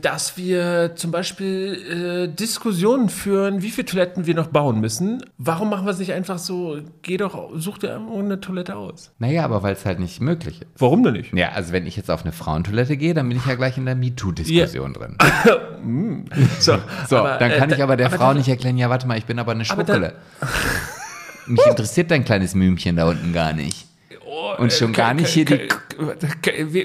[0.00, 5.22] Dass wir zum Beispiel äh, Diskussionen führen, wie viele Toiletten wir noch bauen müssen.
[5.38, 9.12] Warum machen wir es nicht einfach so, geh doch, such dir eine Toilette aus.
[9.20, 10.68] naja, aber weil es halt nicht möglich ist.
[10.78, 11.32] Warum denn nicht?
[11.34, 13.84] Ja, also wenn ich jetzt auf eine Frauentoilette gehe, dann bin ich ja gleich in
[13.84, 15.18] der MeToo-Diskussion drin.
[16.60, 19.06] So, So, aber, dann kann äh, ich aber der Frau dann- nicht erklären, ja, warte
[19.06, 20.14] mal, ich bin aber eine dann- Schnuckele.
[21.46, 23.86] Mich interessiert dein kleines Mümchen da unten gar nicht.
[24.24, 25.68] Oh, Und schon äh, gar nicht hier die-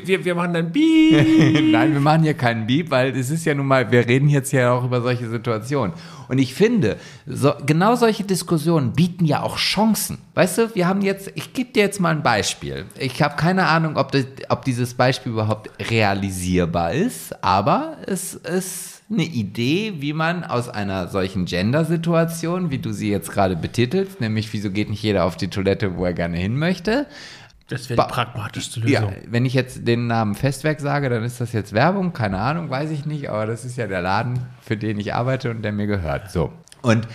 [0.08, 1.72] Wir, wir, machen dann Bieb.
[1.72, 4.52] Nein, wir machen hier keinen Beep, weil es ist ja nun mal, wir reden jetzt
[4.52, 5.93] ja auch über solche Situationen.
[6.28, 10.17] Und ich finde, so, genau solche Diskussionen bieten ja auch Chancen.
[10.36, 12.84] Weißt du, wir haben jetzt, ich gebe dir jetzt mal ein Beispiel.
[13.00, 18.97] Ich habe keine Ahnung, ob, das, ob dieses Beispiel überhaupt realisierbar ist, aber es ist
[19.10, 24.52] eine Idee, wie man aus einer solchen Gender-Situation, wie du sie jetzt gerade betitelst, nämlich
[24.52, 27.08] wieso geht nicht jeder auf die Toilette, wo er gerne hin möchte,
[27.70, 29.15] Das wäre die pragmatischste ja, Lösung.
[29.30, 32.91] wenn ich jetzt den Namen Festwerk sage, dann ist das jetzt Werbung, keine Ahnung, weiß
[32.91, 35.88] ich nicht, aber das ist ja der Laden, für den ich arbeite und der mir
[35.88, 36.30] gehört.
[36.30, 36.52] So.
[36.82, 37.08] Und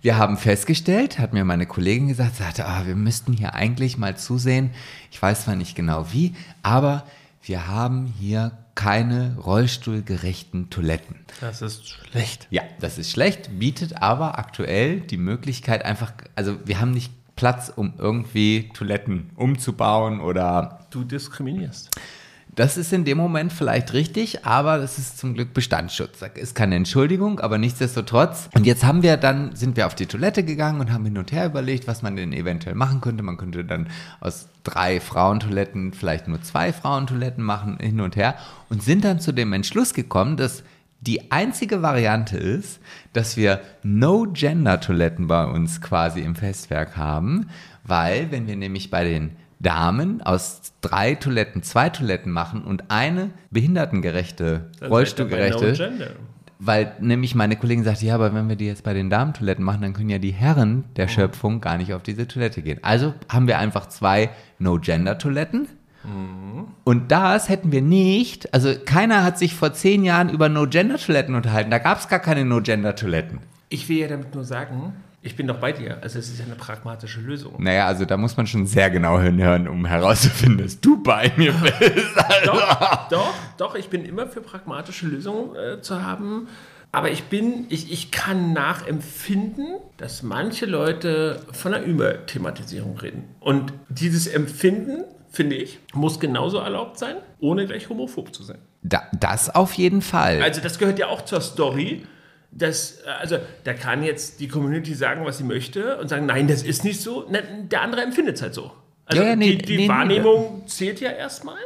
[0.00, 4.16] wir haben festgestellt, hat mir meine Kollegin gesagt, sagte, ah, wir müssten hier eigentlich mal
[4.16, 4.70] zusehen.
[5.10, 7.04] Ich weiß zwar nicht genau wie, aber
[7.42, 11.16] wir haben hier keine rollstuhlgerechten Toiletten.
[11.40, 12.46] Das ist schlecht.
[12.50, 17.72] Ja, das ist schlecht, bietet aber aktuell die Möglichkeit einfach, also wir haben nicht Platz,
[17.74, 21.90] um irgendwie Toiletten umzubauen oder Du diskriminierst.
[22.54, 26.20] Das ist in dem Moment vielleicht richtig, aber das ist zum Glück Bestandsschutz.
[26.20, 28.48] Das ist keine Entschuldigung, aber nichtsdestotrotz.
[28.54, 31.32] Und jetzt haben wir dann, sind wir auf die Toilette gegangen und haben hin und
[31.32, 33.22] her überlegt, was man denn eventuell machen könnte.
[33.22, 33.88] Man könnte dann
[34.20, 38.36] aus drei Frauentoiletten vielleicht nur zwei Frauentoiletten machen, hin und her.
[38.68, 40.62] Und sind dann zu dem Entschluss gekommen, dass
[41.00, 42.80] die einzige Variante ist,
[43.12, 47.50] dass wir No-Gender-Toiletten bei uns quasi im Festwerk haben,
[47.82, 53.30] weil wenn wir nämlich bei den Damen aus drei Toiletten zwei Toiletten machen und eine
[53.50, 56.06] behindertengerechte, rollstuhlgerechte, No gender.
[56.60, 59.82] weil nämlich meine Kollegin sagte, ja, aber wenn wir die jetzt bei den Damentoiletten machen,
[59.82, 62.78] dann können ja die Herren der Schöpfung gar nicht auf diese Toilette gehen.
[62.82, 65.66] Also haben wir einfach zwei No-Gender-Toiletten.
[66.84, 71.70] Und das hätten wir nicht, also keiner hat sich vor zehn Jahren über No-Gender-Toiletten unterhalten.
[71.70, 73.38] Da gab es gar keine No-Gender-Toiletten.
[73.70, 74.92] Ich will ja damit nur sagen,
[75.24, 75.98] ich bin doch bei dir.
[76.02, 77.54] Also es ist ja eine pragmatische Lösung.
[77.58, 81.52] Naja, also da muss man schon sehr genau hinhören, um herauszufinden, dass du bei mir
[81.52, 82.14] bist.
[82.44, 86.48] Doch, doch, doch, ich bin immer für pragmatische Lösungen äh, zu haben.
[86.92, 93.24] Aber ich bin, ich, ich kann nachempfinden, dass manche Leute von einer Überthematisierung reden.
[93.40, 98.58] Und dieses Empfinden, finde ich, muss genauso erlaubt sein, ohne gleich homophob zu sein.
[98.82, 100.42] Da, das auf jeden Fall.
[100.42, 102.06] Also das gehört ja auch zur Story.
[102.56, 106.46] Dass, äh, also da kann jetzt die Community sagen, was sie möchte und sagen, nein,
[106.46, 107.26] das ist nicht so.
[107.28, 108.72] Na, der andere empfindet es halt so.
[109.06, 111.58] Also Ja, ja, nee, die, die nee, nee, Wahrnehmung zählt ja erstmal.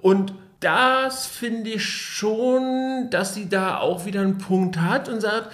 [0.00, 5.50] Und das finde ich schon, dass sie da auch wieder einen Punkt hat und sagt,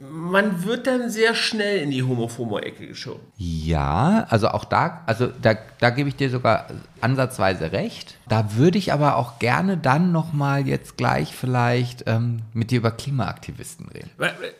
[0.00, 3.20] man wird dann sehr schnell in die Homophomo-Ecke geschoben.
[3.36, 6.66] Ja, also auch da, also da, da gebe ich dir sogar
[7.00, 8.16] ansatzweise recht.
[8.28, 12.92] Da würde ich aber auch gerne dann nochmal jetzt gleich vielleicht ähm, mit dir über
[12.92, 14.10] Klimaaktivisten reden.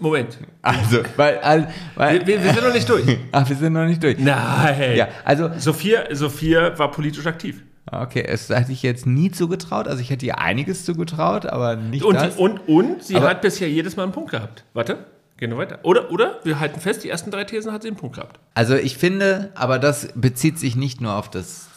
[0.01, 3.19] Moment, Also, weil, all- weil wir, wir sind noch nicht durch.
[3.31, 4.19] ach, wir sind noch nicht durch.
[4.19, 4.97] Nein.
[4.97, 7.63] Ja, also Sophia, Sophia war politisch aktiv.
[7.91, 9.89] Okay, es hätte ich jetzt nie zugetraut.
[9.89, 12.37] Also ich hätte ihr einiges zugetraut, aber nicht Und, das.
[12.37, 14.65] und, und sie Aber- hat bisher jedes Mal einen Punkt gehabt.
[14.75, 15.07] Warte,
[15.39, 15.79] gehen wir weiter.
[15.85, 18.39] Oder, oder wir halten fest, die ersten drei Thesen hat sie einen Punkt gehabt.
[18.55, 21.69] Also ich finde, aber das bezieht sich nicht nur auf das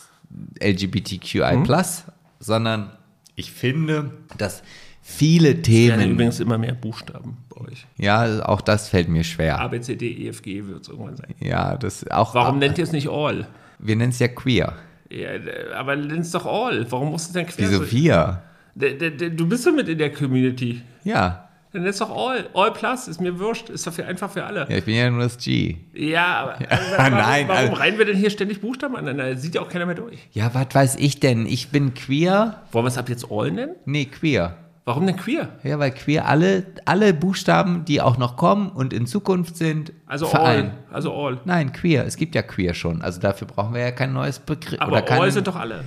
[0.61, 1.63] LGBTQI+,
[2.39, 2.91] sondern
[3.35, 4.63] ich finde, dass
[5.01, 7.85] viele Themen, übrigens immer mehr Buchstaben bei euch.
[7.97, 9.59] ja, auch das fällt mir schwer.
[9.59, 11.33] A, B, C, D, E, F, G wird es irgendwann sein.
[11.39, 12.33] Ja, das auch.
[12.35, 13.47] Warum nennt ihr es nicht All?
[13.79, 14.75] Wir nennen es ja queer.
[15.09, 15.29] Ja,
[15.75, 16.89] aber nenn es doch All.
[16.91, 17.69] Warum musst du denn quer?
[17.69, 18.43] Wieso wir?
[18.75, 20.81] Du bist doch mit in der Community.
[21.03, 21.49] Ja.
[21.73, 22.49] Dann ist doch All.
[22.53, 23.69] All Plus ist mir wurscht.
[23.69, 24.67] Ist doch für, einfach für alle.
[24.69, 25.77] Ja, ich bin ja nur das G.
[25.93, 26.55] Ja, aber
[26.97, 29.37] warum, nein, warum also- reihen wir denn hier ständig Buchstaben aneinander?
[29.37, 30.19] Sieht ja auch keiner mehr durch.
[30.31, 31.45] Ja, was weiß ich denn?
[31.45, 32.61] Ich bin queer.
[32.71, 33.75] Wollen wir es ab jetzt All nennen?
[33.85, 34.57] Nee, queer.
[34.83, 35.47] Warum denn queer?
[35.63, 40.25] Ja, weil queer alle, alle Buchstaben, die auch noch kommen und in Zukunft sind, Also
[40.25, 40.71] vereint.
[40.89, 40.93] All.
[40.95, 41.39] Also All.
[41.45, 42.05] Nein, queer.
[42.05, 43.01] Es gibt ja queer schon.
[43.03, 44.81] Also dafür brauchen wir ja kein neues Begriff.
[44.81, 45.83] Aber keinen, All sind doch alle.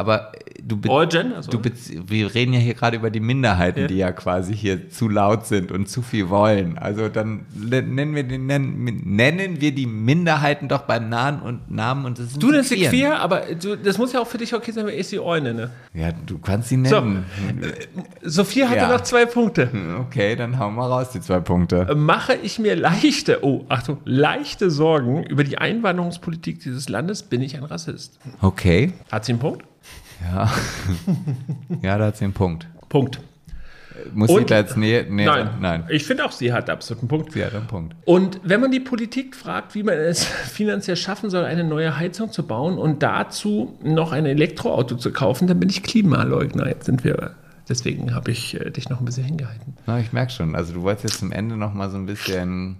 [0.00, 1.32] Aber äh, du, All Gen?
[1.34, 3.86] Also du bez- wir reden ja hier gerade über die Minderheiten, Ja.
[3.86, 6.76] die ja quasi hier zu laut sind und zu viel wollen.
[6.78, 11.70] Also dann ne- nennen wir, den, nennen, nennen wir die Minderheiten doch beim Namen und
[11.70, 14.38] Namen und das sind du nennst sie queer, aber du, das muss ja auch für
[14.38, 15.70] dich okay sein, wenn ich sie All nenne.
[15.94, 17.00] Ja, du kannst sie So.
[17.00, 17.24] nennen.
[18.22, 18.88] Sophia hatte Ja.
[18.92, 19.70] noch zwei Punkte.
[20.00, 21.94] Okay, dann hauen wir raus die zwei Punkte.
[21.94, 27.56] Mache ich mir leichte, oh, Achtung, leichte Sorgen über die Einwanderungspolitik dieses Landes, bin ich
[27.56, 28.18] ein Rassist.
[28.40, 28.92] Okay.
[29.10, 29.64] Hat sie einen Punkt?
[30.22, 30.50] Ja.
[31.82, 32.66] ja, da hat sie einen Punkt.
[32.88, 33.20] Punkt.
[34.14, 35.04] Muss Und- sie da jetzt näher?
[35.08, 35.50] Nee, Nein.
[35.60, 35.84] Nein.
[35.90, 37.32] Ich finde auch, sie hat absolut einen Punkt.
[37.32, 37.94] Sie hat einen Punkt.
[38.06, 42.32] Und wenn man die Politik fragt, wie man es finanziell schaffen soll, eine neue Heizung
[42.32, 46.66] zu bauen und dazu noch ein Elektroauto zu kaufen, dann bin ich Klimaleugner.
[46.68, 47.34] Jetzt sind wir,
[47.68, 49.76] deswegen habe ich äh, dich noch ein bisschen hingehalten.
[49.86, 50.54] Na, ich merke schon.
[50.54, 52.76] Also du wolltest jetzt zum Ende noch mal so ein bisschen.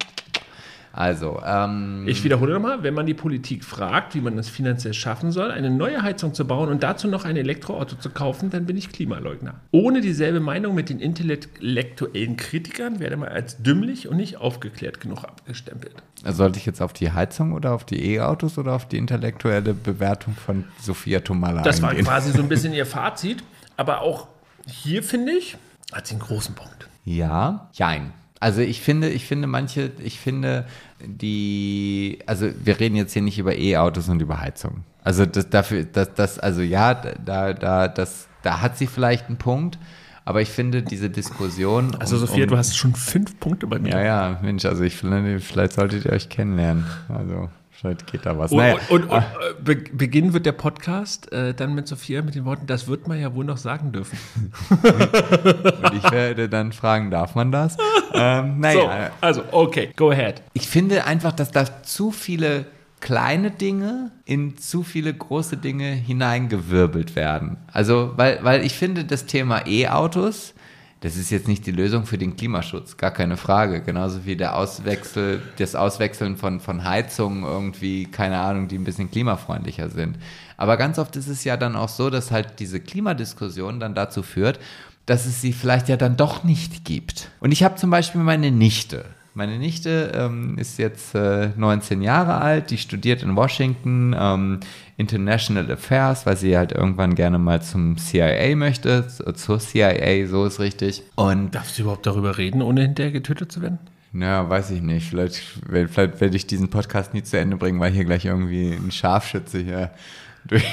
[0.93, 5.31] Also, ähm, Ich wiederhole nochmal, wenn man die Politik fragt, wie man es finanziell schaffen
[5.31, 8.77] soll, eine neue Heizung zu bauen und dazu noch ein Elektroauto zu kaufen, dann bin
[8.77, 9.55] ich Klimaleugner.
[9.71, 15.25] Ohne dieselbe Meinung mit den intellektuellen Kritikern werde man als dümmlich und nicht aufgeklärt genug
[15.25, 15.95] abgestempelt.
[16.25, 20.35] sollte ich jetzt auf die Heizung oder auf die E-Autos oder auf die intellektuelle Bewertung
[20.35, 22.05] von Sophia Tomala Das war eingehen?
[22.07, 23.45] quasi so ein bisschen ihr Fazit,
[23.77, 24.27] aber auch
[24.67, 25.57] hier finde ich,
[25.93, 26.89] hat sie einen großen Punkt.
[27.05, 28.13] Ja, jein.
[28.41, 30.65] Also ich finde, ich finde manche, ich finde
[31.05, 34.85] die, also wir reden jetzt hier nicht über E-Autos und über Heizung.
[35.05, 39.37] Also das dafür, das, das, also ja, da, da, das, da hat sie vielleicht einen
[39.37, 39.79] Punkt,
[40.25, 41.95] aber ich finde diese Diskussion.
[42.01, 43.91] Also um- Sophia, um, du hast schon fünf Punkte bei mir.
[43.91, 46.87] Ja, ja, Mensch, also ich finde, vielleicht solltet ihr euch kennenlernen.
[47.09, 48.53] Also vielleicht geht da was.
[48.53, 49.25] Und, Naja, und, und, und äh,
[49.63, 53.19] be beginnen wird der Podcast äh, dann mit Sophia mit den Worten, das wird man
[53.21, 54.19] ja wohl noch sagen dürfen.
[54.71, 57.77] und ich werde dann fragen, darf man das?
[58.13, 60.43] ähm, So, naja, also, okay, go ahead.
[60.53, 62.67] ich finde einfach, dass da zu viele
[63.01, 67.57] kleine Dinge in zu viele große Dinge hineingewirbelt werden.
[67.73, 70.55] Also, weil, weil ich finde, das Thema E-Autos,
[71.01, 73.81] das ist jetzt nicht die Lösung für den Klimaschutz, gar keine Frage.
[73.81, 79.11] Genauso wie der Auswechsel, das Auswechseln von, von Heizungen irgendwie, keine Ahnung, die ein bisschen
[79.11, 80.19] klimafreundlicher sind.
[80.59, 84.23] Aber ganz oft ist es ja dann auch so, dass halt diese Klimadiskussion dann dazu
[84.23, 84.61] führt,
[85.07, 87.31] dass es sie vielleicht ja dann doch nicht gibt.
[87.41, 89.07] Und ich habe zum Beispiel meine Nichte.
[89.41, 94.61] Meine Nichte ähm, ist jetzt äh, 19 Jahre alt, die studiert in Washington ähm,
[94.99, 100.45] International Affairs, weil sie halt irgendwann gerne mal zum CIA möchte, z- zur CIA, so
[100.45, 101.05] ist richtig.
[101.15, 103.79] Und Darfst du überhaupt darüber reden, ohne hinterher getötet zu werden?
[104.13, 105.37] na, weiß ich nicht, vielleicht,
[105.71, 109.61] vielleicht werde ich diesen Podcast nie zu Ende bringen, weil hier gleich irgendwie ein Scharfschütze
[109.61, 109.91] hier
[110.49, 110.65] durch,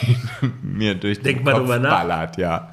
[0.61, 1.99] mir durch Denk den mal Kopf drüber nach.
[2.01, 2.69] ballert, ja.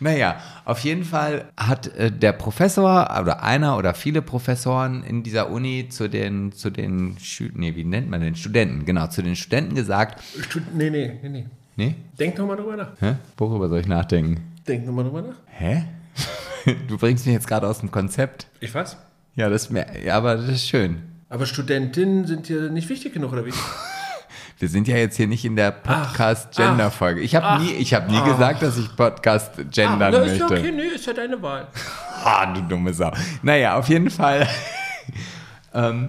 [0.00, 5.50] Naja, auf jeden Fall hat äh, der Professor oder einer oder viele Professoren in dieser
[5.50, 8.34] Uni zu den, zu den, Schü nee, wie nennt man den?
[8.36, 11.46] Studenten, genau, zu den Studenten gesagt, Stu- Nee, nee, nee, nee.
[11.76, 12.90] nee, Denk nochmal drüber nach.
[13.00, 13.14] hä?
[13.38, 14.42] worüber soll ich nachdenken?
[14.68, 15.36] Denk nochmal drüber nach.
[15.46, 15.84] Hä?
[16.88, 18.48] Du bringst mich jetzt gerade aus dem Konzept.
[18.58, 18.96] Ich weiß.
[19.36, 20.98] Ja, das, mer- ja, aber das ist schön.
[21.28, 23.52] Aber Studentinnen sind dir nicht wichtig genug, oder wie?
[24.58, 27.20] Wir sind ja jetzt hier nicht in der Podcast-Gender-Folge.
[27.20, 30.48] Ich habe ach, nie, ich hab nie gesagt, dass ich Podcast gendern na, ist ja
[30.48, 30.60] möchte.
[30.60, 31.66] okay, nee, ist ja deine Wahl.
[32.24, 33.12] Ah, du dumme Sau.
[33.42, 34.48] Naja, auf jeden Fall.
[35.74, 36.08] ähm,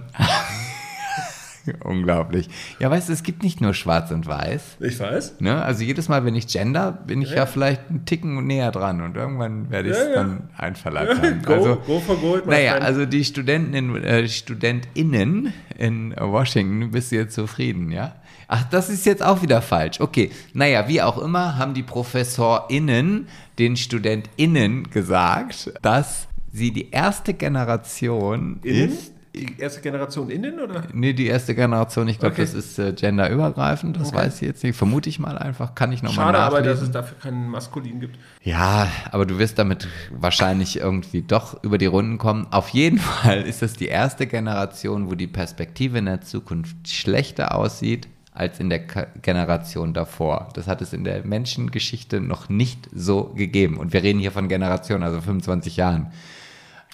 [1.84, 2.48] unglaublich.
[2.78, 4.78] Ja, weißt du, es gibt nicht nur schwarz und weiß.
[4.80, 5.40] Ich weiß.
[5.40, 5.62] Ne?
[5.62, 7.46] Also jedes Mal, wenn ich gender, bin ich ja, Ja.
[7.46, 10.14] vielleicht einen Ticken näher dran und irgendwann werde ich es Ja, ja.
[10.16, 11.42] dann einverleibt haben.
[11.42, 12.84] Go, also, go for gold, naja, friend.
[12.84, 18.14] also die Studenten in, äh, StudentInnen in Washington, bist du jetzt zufrieden, ja?
[18.50, 20.00] Ach, das ist jetzt auch wieder falsch.
[20.00, 23.28] Okay, naja, wie auch immer, haben die ProfessorInnen
[23.58, 28.88] den StudentInnen gesagt, dass sie die erste Generation Innen?
[28.92, 30.82] ist, Die erste Generation innen oder?
[30.92, 32.42] Nee, die erste Generation, ich glaube, Okay.
[32.42, 34.16] das ist äh, genderübergreifend, das Okay.
[34.16, 36.78] weiß ich jetzt nicht, vermute ich mal einfach, kann ich nochmal Schade aber, nachlesen.
[36.80, 38.18] dass es dafür keinen Maskulin gibt.
[38.42, 42.46] Ja, aber du wirst damit wahrscheinlich irgendwie doch über die Runden kommen.
[42.50, 47.54] Auf jeden Fall ist es die erste Generation, wo die Perspektive in der Zukunft schlechter
[47.54, 48.78] aussieht als in der
[49.22, 50.48] Generation davor.
[50.54, 53.76] Das hat es in der Menschengeschichte noch nicht so gegeben.
[53.78, 56.12] Und wir reden hier von Generationen, also 25 Jahren.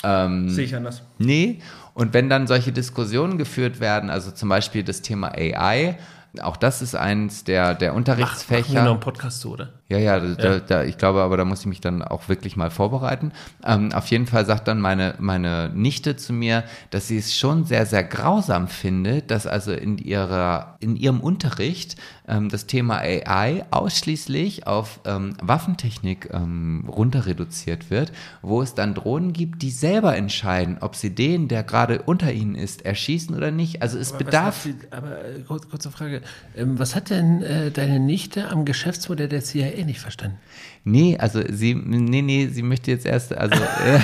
[0.02, 1.02] Sehe ich anders.
[1.18, 1.60] Nee,
[1.94, 5.96] und wenn dann solche Diskussionen geführt werden, also zum Beispiel das Thema AI,
[6.42, 8.80] auch das ist eins der, der Machen wir noch Unterrichtsfächer.
[8.82, 9.72] einen Podcast so, oder?
[9.90, 12.56] Ja, ja, da, Da, da, ich glaube aber, da muss ich mich dann auch wirklich
[12.56, 13.32] mal vorbereiten.
[13.66, 17.66] Ähm, auf jeden Fall sagt dann meine, meine Nichte zu mir, dass sie es schon
[17.66, 23.66] sehr, sehr grausam findet, dass also in, ihrer, in ihrem Unterricht ähm, das Thema AI
[23.70, 30.16] ausschließlich auf ähm, Waffentechnik ähm, runter reduziert wird, wo es dann Drohnen gibt, die selber
[30.16, 33.82] entscheiden, ob sie den, der gerade unter ihnen ist, erschießen oder nicht.
[33.82, 34.62] Also es Aber bedarf.
[34.62, 36.22] sie- aber äh, kurz, kurze Frage.
[36.56, 40.38] Ähm, was hat denn äh, deine Nichte am Geschäftsmodell der CIA nicht verstanden?
[40.84, 43.54] Nee, also sie, nee, nee, sie möchte jetzt erst, also.
[43.54, 44.00] Äh,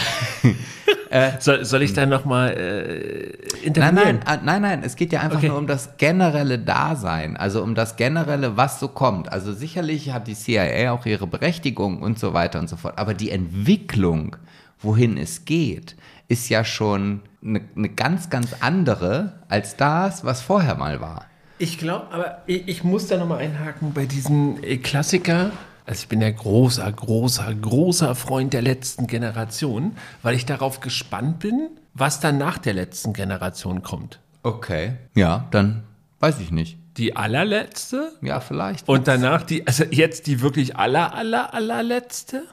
[1.41, 4.17] Soll, soll ich da nochmal äh, Nein, intervenieren?
[4.19, 5.49] nein, ah, nein, nein, es geht ja einfach Okay.
[5.49, 9.33] nur um das generelle Dasein, also um das generelle, was so kommt.
[9.33, 13.15] Also sicherlich hat die CIA auch ihre Berechtigung und so weiter und so fort, aber
[13.15, 14.37] die Entwicklung,
[14.79, 15.97] wohin es geht,
[16.29, 21.25] ist ja schon eine, eine ganz, ganz andere als das, was vorher mal war.
[21.63, 25.51] Ich glaube, aber ich, ich muss da nochmal einhaken bei diesem äh, Klassiker.
[25.85, 31.41] Also ich bin ja großer, großer, großer Freund der letzten Generation, weil ich darauf gespannt
[31.41, 34.21] bin, was dann nach der letzten Generation kommt.
[34.43, 34.95] Okay.
[35.15, 35.83] Ja, dann
[36.21, 36.79] weiß ich nicht.
[36.97, 38.89] Die allerletzte Ja, vielleicht.
[38.89, 42.45] und danach die, also jetzt die wirklich aller, aller, allerletzte.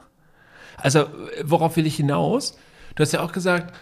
[0.76, 1.06] Also
[1.44, 2.58] worauf will ich hinaus?
[2.94, 3.74] Du hast ja auch gesagt,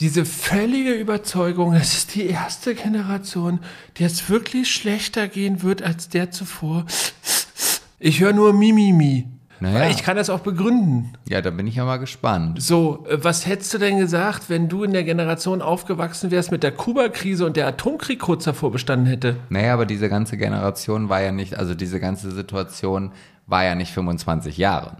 [0.00, 3.60] diese völlige Überzeugung, es ist die erste Generation,
[3.98, 6.86] der es wirklich schlechter gehen wird als der zuvor.
[7.98, 9.28] Ich höre nur Mimimi.
[9.60, 9.90] Naja.
[9.90, 11.12] Ich kann das auch begründen.
[11.28, 12.60] ja, da bin ich ja mal gespannt.
[12.60, 16.64] So, äh, was hättest du denn gesagt, wenn du in der Generation aufgewachsen wärst mit
[16.64, 19.36] der Kuba-Krise und der Atomkrieg kurz davor bestanden hätte?
[19.50, 23.12] Naja, aber diese ganze Generation war ja nicht, also diese ganze Situation
[23.46, 24.96] war ja nicht 25 Jahre.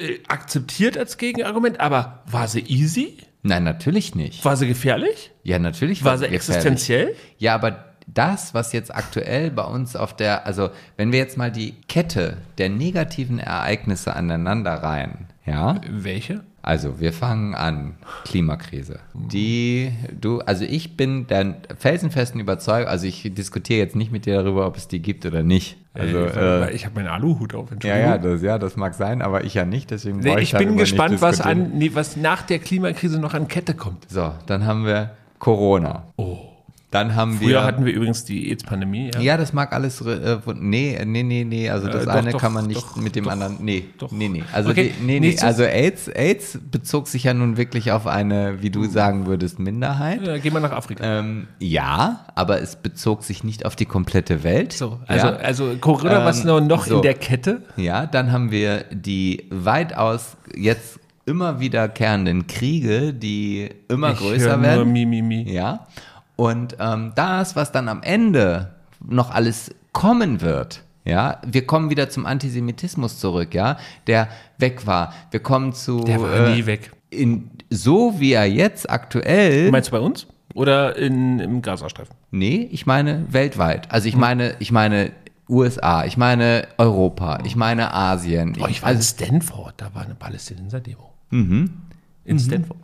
[0.00, 3.18] Äh, akzeptiert als Gegenargument, aber war sie easy?
[3.46, 4.44] Nein, natürlich nicht.
[4.44, 5.30] War sie gefährlich?
[5.44, 6.48] Ja, natürlich War sie gefährlich.
[6.48, 7.14] existenziell?
[7.38, 11.50] Ja, aber das, was jetzt aktuell bei uns auf der, also wenn wir jetzt mal
[11.52, 16.44] die Kette der negativen Ereignisse aneinander reihen, ja, Welche?
[16.66, 18.98] Also wir fangen an, Klimakrise.
[19.14, 24.42] Die, du, also ich bin der felsenfesten Überzeugung, also ich diskutiere jetzt nicht mit dir
[24.42, 25.76] darüber, ob es die gibt oder nicht.
[25.94, 28.04] Also, äh, ich habe meinen Aluhut auf, ja, Entschuldigung.
[28.04, 30.76] ja, das, ja, das mag sein, aber ich ja nicht, deswegen Nee, ich darüber bin
[30.76, 34.10] gespannt, was, an, nee, was nach der Klimakrise noch an Kette kommt.
[34.10, 36.02] So, dann haben wir Corona.
[36.16, 36.45] Oh.
[36.92, 37.64] Dann haben Früher wir.
[37.64, 39.10] hatten wir übrigens die AIDS-Pandemie.
[39.14, 39.20] Ja.
[39.20, 40.00] Ja, das mag alles.
[40.00, 41.68] Äh, wo- nee, nee, nee, nee.
[41.68, 43.56] Also das Äh, doch, eine doch, kann man nicht doch, mit dem anderen.
[43.60, 44.12] Nee, doch.
[44.12, 44.44] nee, nee.
[44.52, 45.36] Also, Okay, die, nee, nee.
[45.40, 50.24] Also AIDS, AIDS bezog sich ja nun wirklich auf eine, wie du sagen würdest, Minderheit.
[50.24, 51.02] Ja, gehen wir nach Afrika.
[51.04, 54.72] Ähm, ja, aber es bezog sich nicht auf die komplette Welt.
[54.72, 55.36] so, also, ja.
[55.36, 56.96] also Corona, was Ähm, noch, noch so.
[56.96, 57.62] in der Kette?
[57.76, 64.62] Ja, dann haben wir die weitaus jetzt immer wiederkehrenden Kriege, die immer Ich größer höre
[64.62, 64.76] werden.
[64.84, 65.50] Nur Mimimi.
[65.52, 65.88] Ja.
[66.36, 72.10] Und ähm, das, was dann am Ende noch alles kommen wird, ja, wir kommen wieder
[72.10, 75.14] zum Antisemitismus zurück, ja, der weg war.
[75.30, 76.92] Wir kommen zu Der war äh, nie weg.
[77.10, 79.70] in so wie er jetzt aktuell.
[79.70, 80.26] Meinst du bei uns?
[80.54, 82.14] Oder in, im Gazastreifen?
[82.30, 83.90] Nee, ich meine weltweit.
[83.92, 85.12] Also ich meine, ich meine
[85.48, 88.56] USA, ich meine Europa, ich meine Asien.
[88.60, 91.12] Oh, ich war in also, Stanford, da war eine Palästinenser-Demo.
[91.30, 92.78] In Stanford.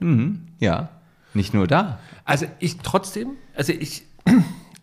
[0.60, 0.88] ja,
[1.34, 1.98] nicht nur da.
[2.24, 4.02] Also ich trotzdem, also ich,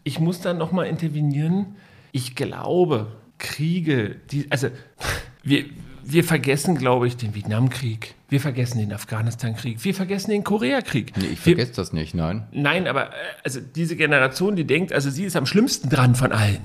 [0.03, 1.75] ich muss da nochmal intervenieren.
[2.11, 4.69] Ich glaube, Kriege, die, also
[5.43, 5.65] wir,
[6.03, 8.15] wir vergessen, glaube ich, den Vietnamkrieg.
[8.29, 9.83] Wir vergessen den Afghanistan-Krieg.
[9.83, 11.15] Wir vergessen den Koreakrieg.
[11.17, 12.47] Nee, ich wir, vergesse das nicht, nein.
[12.51, 16.31] Nein, aber äh, also diese Generation, die denkt, also sie ist am schlimmsten dran von
[16.31, 16.61] allen.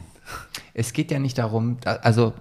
[0.73, 2.33] Es geht ja nicht darum, da- also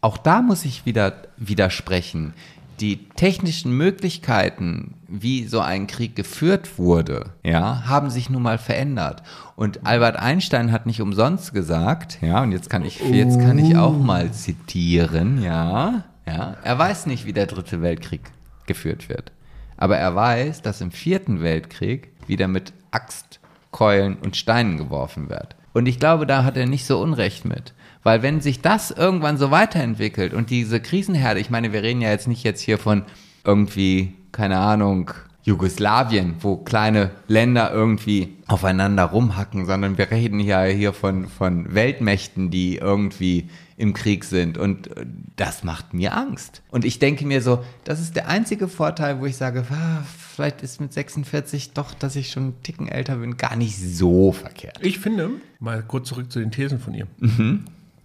[0.00, 2.34] auch da muss ich wieder widersprechen.
[2.80, 9.22] Die technischen Möglichkeiten, wie so ein Krieg geführt wurde, ja, haben sich nun mal verändert.
[9.56, 13.76] Und Albert Einstein hat nicht umsonst gesagt, ja, und jetzt kann ich, jetzt kann ich
[13.76, 18.22] auch mal zitieren, ja, ja, er weiß nicht, wie der dritte Weltkrieg
[18.66, 19.32] geführt wird.
[19.76, 25.56] Aber er weiß, dass im vierten Weltkrieg wieder mit Axt, Keulen und Steinen geworfen wird.
[25.72, 27.72] Und ich glaube, da hat er nicht so Unrecht mit.
[28.02, 32.10] Weil wenn sich das irgendwann so weiterentwickelt und diese Krisenherde, ich meine, wir reden ja
[32.10, 33.02] jetzt nicht jetzt hier von
[33.44, 35.10] irgendwie, keine Ahnung,
[35.44, 42.50] Jugoslawien, wo kleine Länder irgendwie aufeinander rumhacken, sondern wir reden ja hier von, von Weltmächten,
[42.50, 44.56] die irgendwie im Krieg sind.
[44.56, 46.62] Und äh, das macht mir Angst.
[46.70, 50.62] Und ich denke mir so, das ist der einzige Vorteil, wo ich sage, ah, vielleicht
[50.62, 54.78] ist mit 46 doch, dass ich schon einen Ticken älter bin, gar nicht so verkehrt.
[54.80, 57.08] Ich finde, mal kurz zurück zu den Thesen von ihr.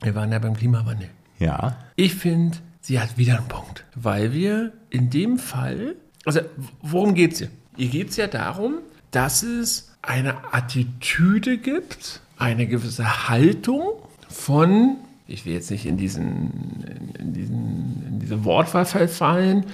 [0.01, 1.09] Wir waren ja beim Klimawandel.
[1.39, 1.77] Ja.
[1.95, 3.85] Ich finde, sie hat wieder einen Punkt.
[3.95, 5.95] Weil wir in dem Fall,
[6.25, 6.41] also
[6.81, 7.49] worum geht es hier?
[7.77, 8.75] Ihr geht es ja darum,
[9.11, 13.83] dass es eine Attitüde gibt, eine gewisse Haltung
[14.29, 16.83] von, ich will jetzt nicht in, diesen,
[17.19, 19.65] in, diesen, in diese Wortwahl fallen,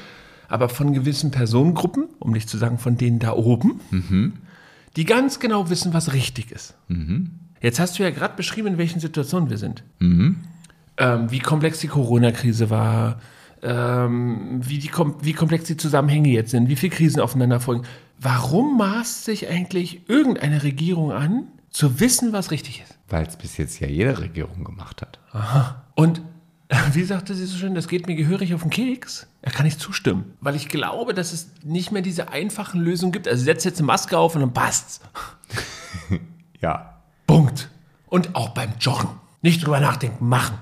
[0.48, 3.82] aber von gewissen Personengruppen, um nicht zu sagen von denen da oben,
[4.96, 6.76] die ganz genau wissen, was richtig ist.
[7.64, 9.84] Jetzt hast du ja gerade beschrieben, in welchen Situationen wir sind
[10.98, 13.20] ähm, wie komplex die Corona-Krise war,
[13.62, 14.92] ähm, wie, die,
[15.22, 17.84] wie komplex die Zusammenhänge jetzt sind, wie viele Krisen aufeinander folgen.
[18.20, 22.98] Warum maßt sich eigentlich irgendeine Regierung an, zu wissen, was richtig ist?
[23.10, 25.20] Weil es bis jetzt ja jede Regierung gemacht hat.
[25.96, 26.22] Und
[26.94, 29.28] wie sagte sie so schön, das geht mir gehörig auf den Keks.
[29.42, 30.34] Da kann ich zustimmen.
[30.40, 33.28] Weil ich glaube, dass es nicht mehr diese einfachen Lösungen gibt.
[33.28, 35.00] Also setz jetzt eine Maske auf und dann passt's.
[36.62, 36.93] Ja.
[38.14, 39.10] Und auch beim Joggen.
[39.42, 40.60] Nicht drüber nachdenken, machen.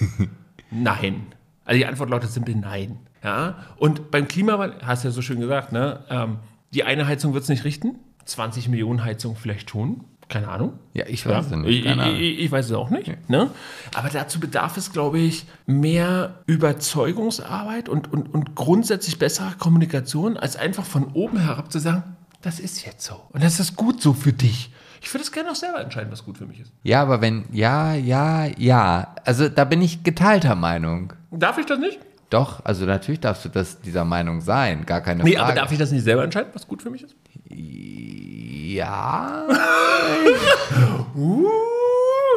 [0.70, 1.32] nein.
[1.64, 2.98] Also die Antwort lautet simpel nein.
[3.24, 3.54] Ja?
[3.78, 6.04] Und beim Klimawandel, hast du ja so schön gesagt, ne?
[6.10, 6.40] ähm,
[6.74, 7.98] die eine Heizung wird es nicht richten.
[8.26, 10.04] 20 Millionen Heizungen vielleicht schon.
[10.28, 10.74] Keine Ahnung.
[10.92, 11.86] Ja, ich weiß es Ich, nicht.
[11.86, 12.14] Ahnung.
[12.16, 13.30] ich, ich weiß es auch nicht.
[13.30, 13.50] Ne?
[13.94, 20.56] Aber dazu bedarf es, glaube ich, mehr Überzeugungsarbeit und, und, und grundsätzlich besserer Kommunikation, als
[20.56, 22.02] einfach von oben herab zu sagen,
[22.42, 23.22] das ist jetzt so.
[23.30, 24.70] Und das ist gut so für dich.
[25.00, 26.70] Ich würde es gerne auch selber entscheiden, was gut für mich ist.
[26.82, 29.14] Ja, aber wenn, ja, ja, ja.
[29.24, 31.12] Also da bin ich geteilter Meinung.
[31.30, 31.98] Darf ich das nicht?
[32.28, 35.44] Doch, also natürlich darfst du das dieser Meinung sein, gar keine Nee, Frage.
[35.46, 37.16] aber darf ich das nicht selber entscheiden, was gut für mich ist?
[37.48, 39.46] Ja.
[39.46, 39.46] Ja.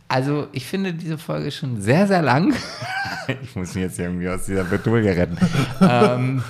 [0.07, 2.55] Also ich finde diese Folge schon sehr, sehr lang.
[3.43, 5.39] ich muss mich jetzt irgendwie aus dieser Bredouille retten.
[5.81, 6.45] ähm,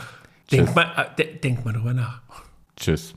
[0.50, 2.20] Denk mal, äh, de, denk mal drüber nach.
[2.76, 3.14] tschüss.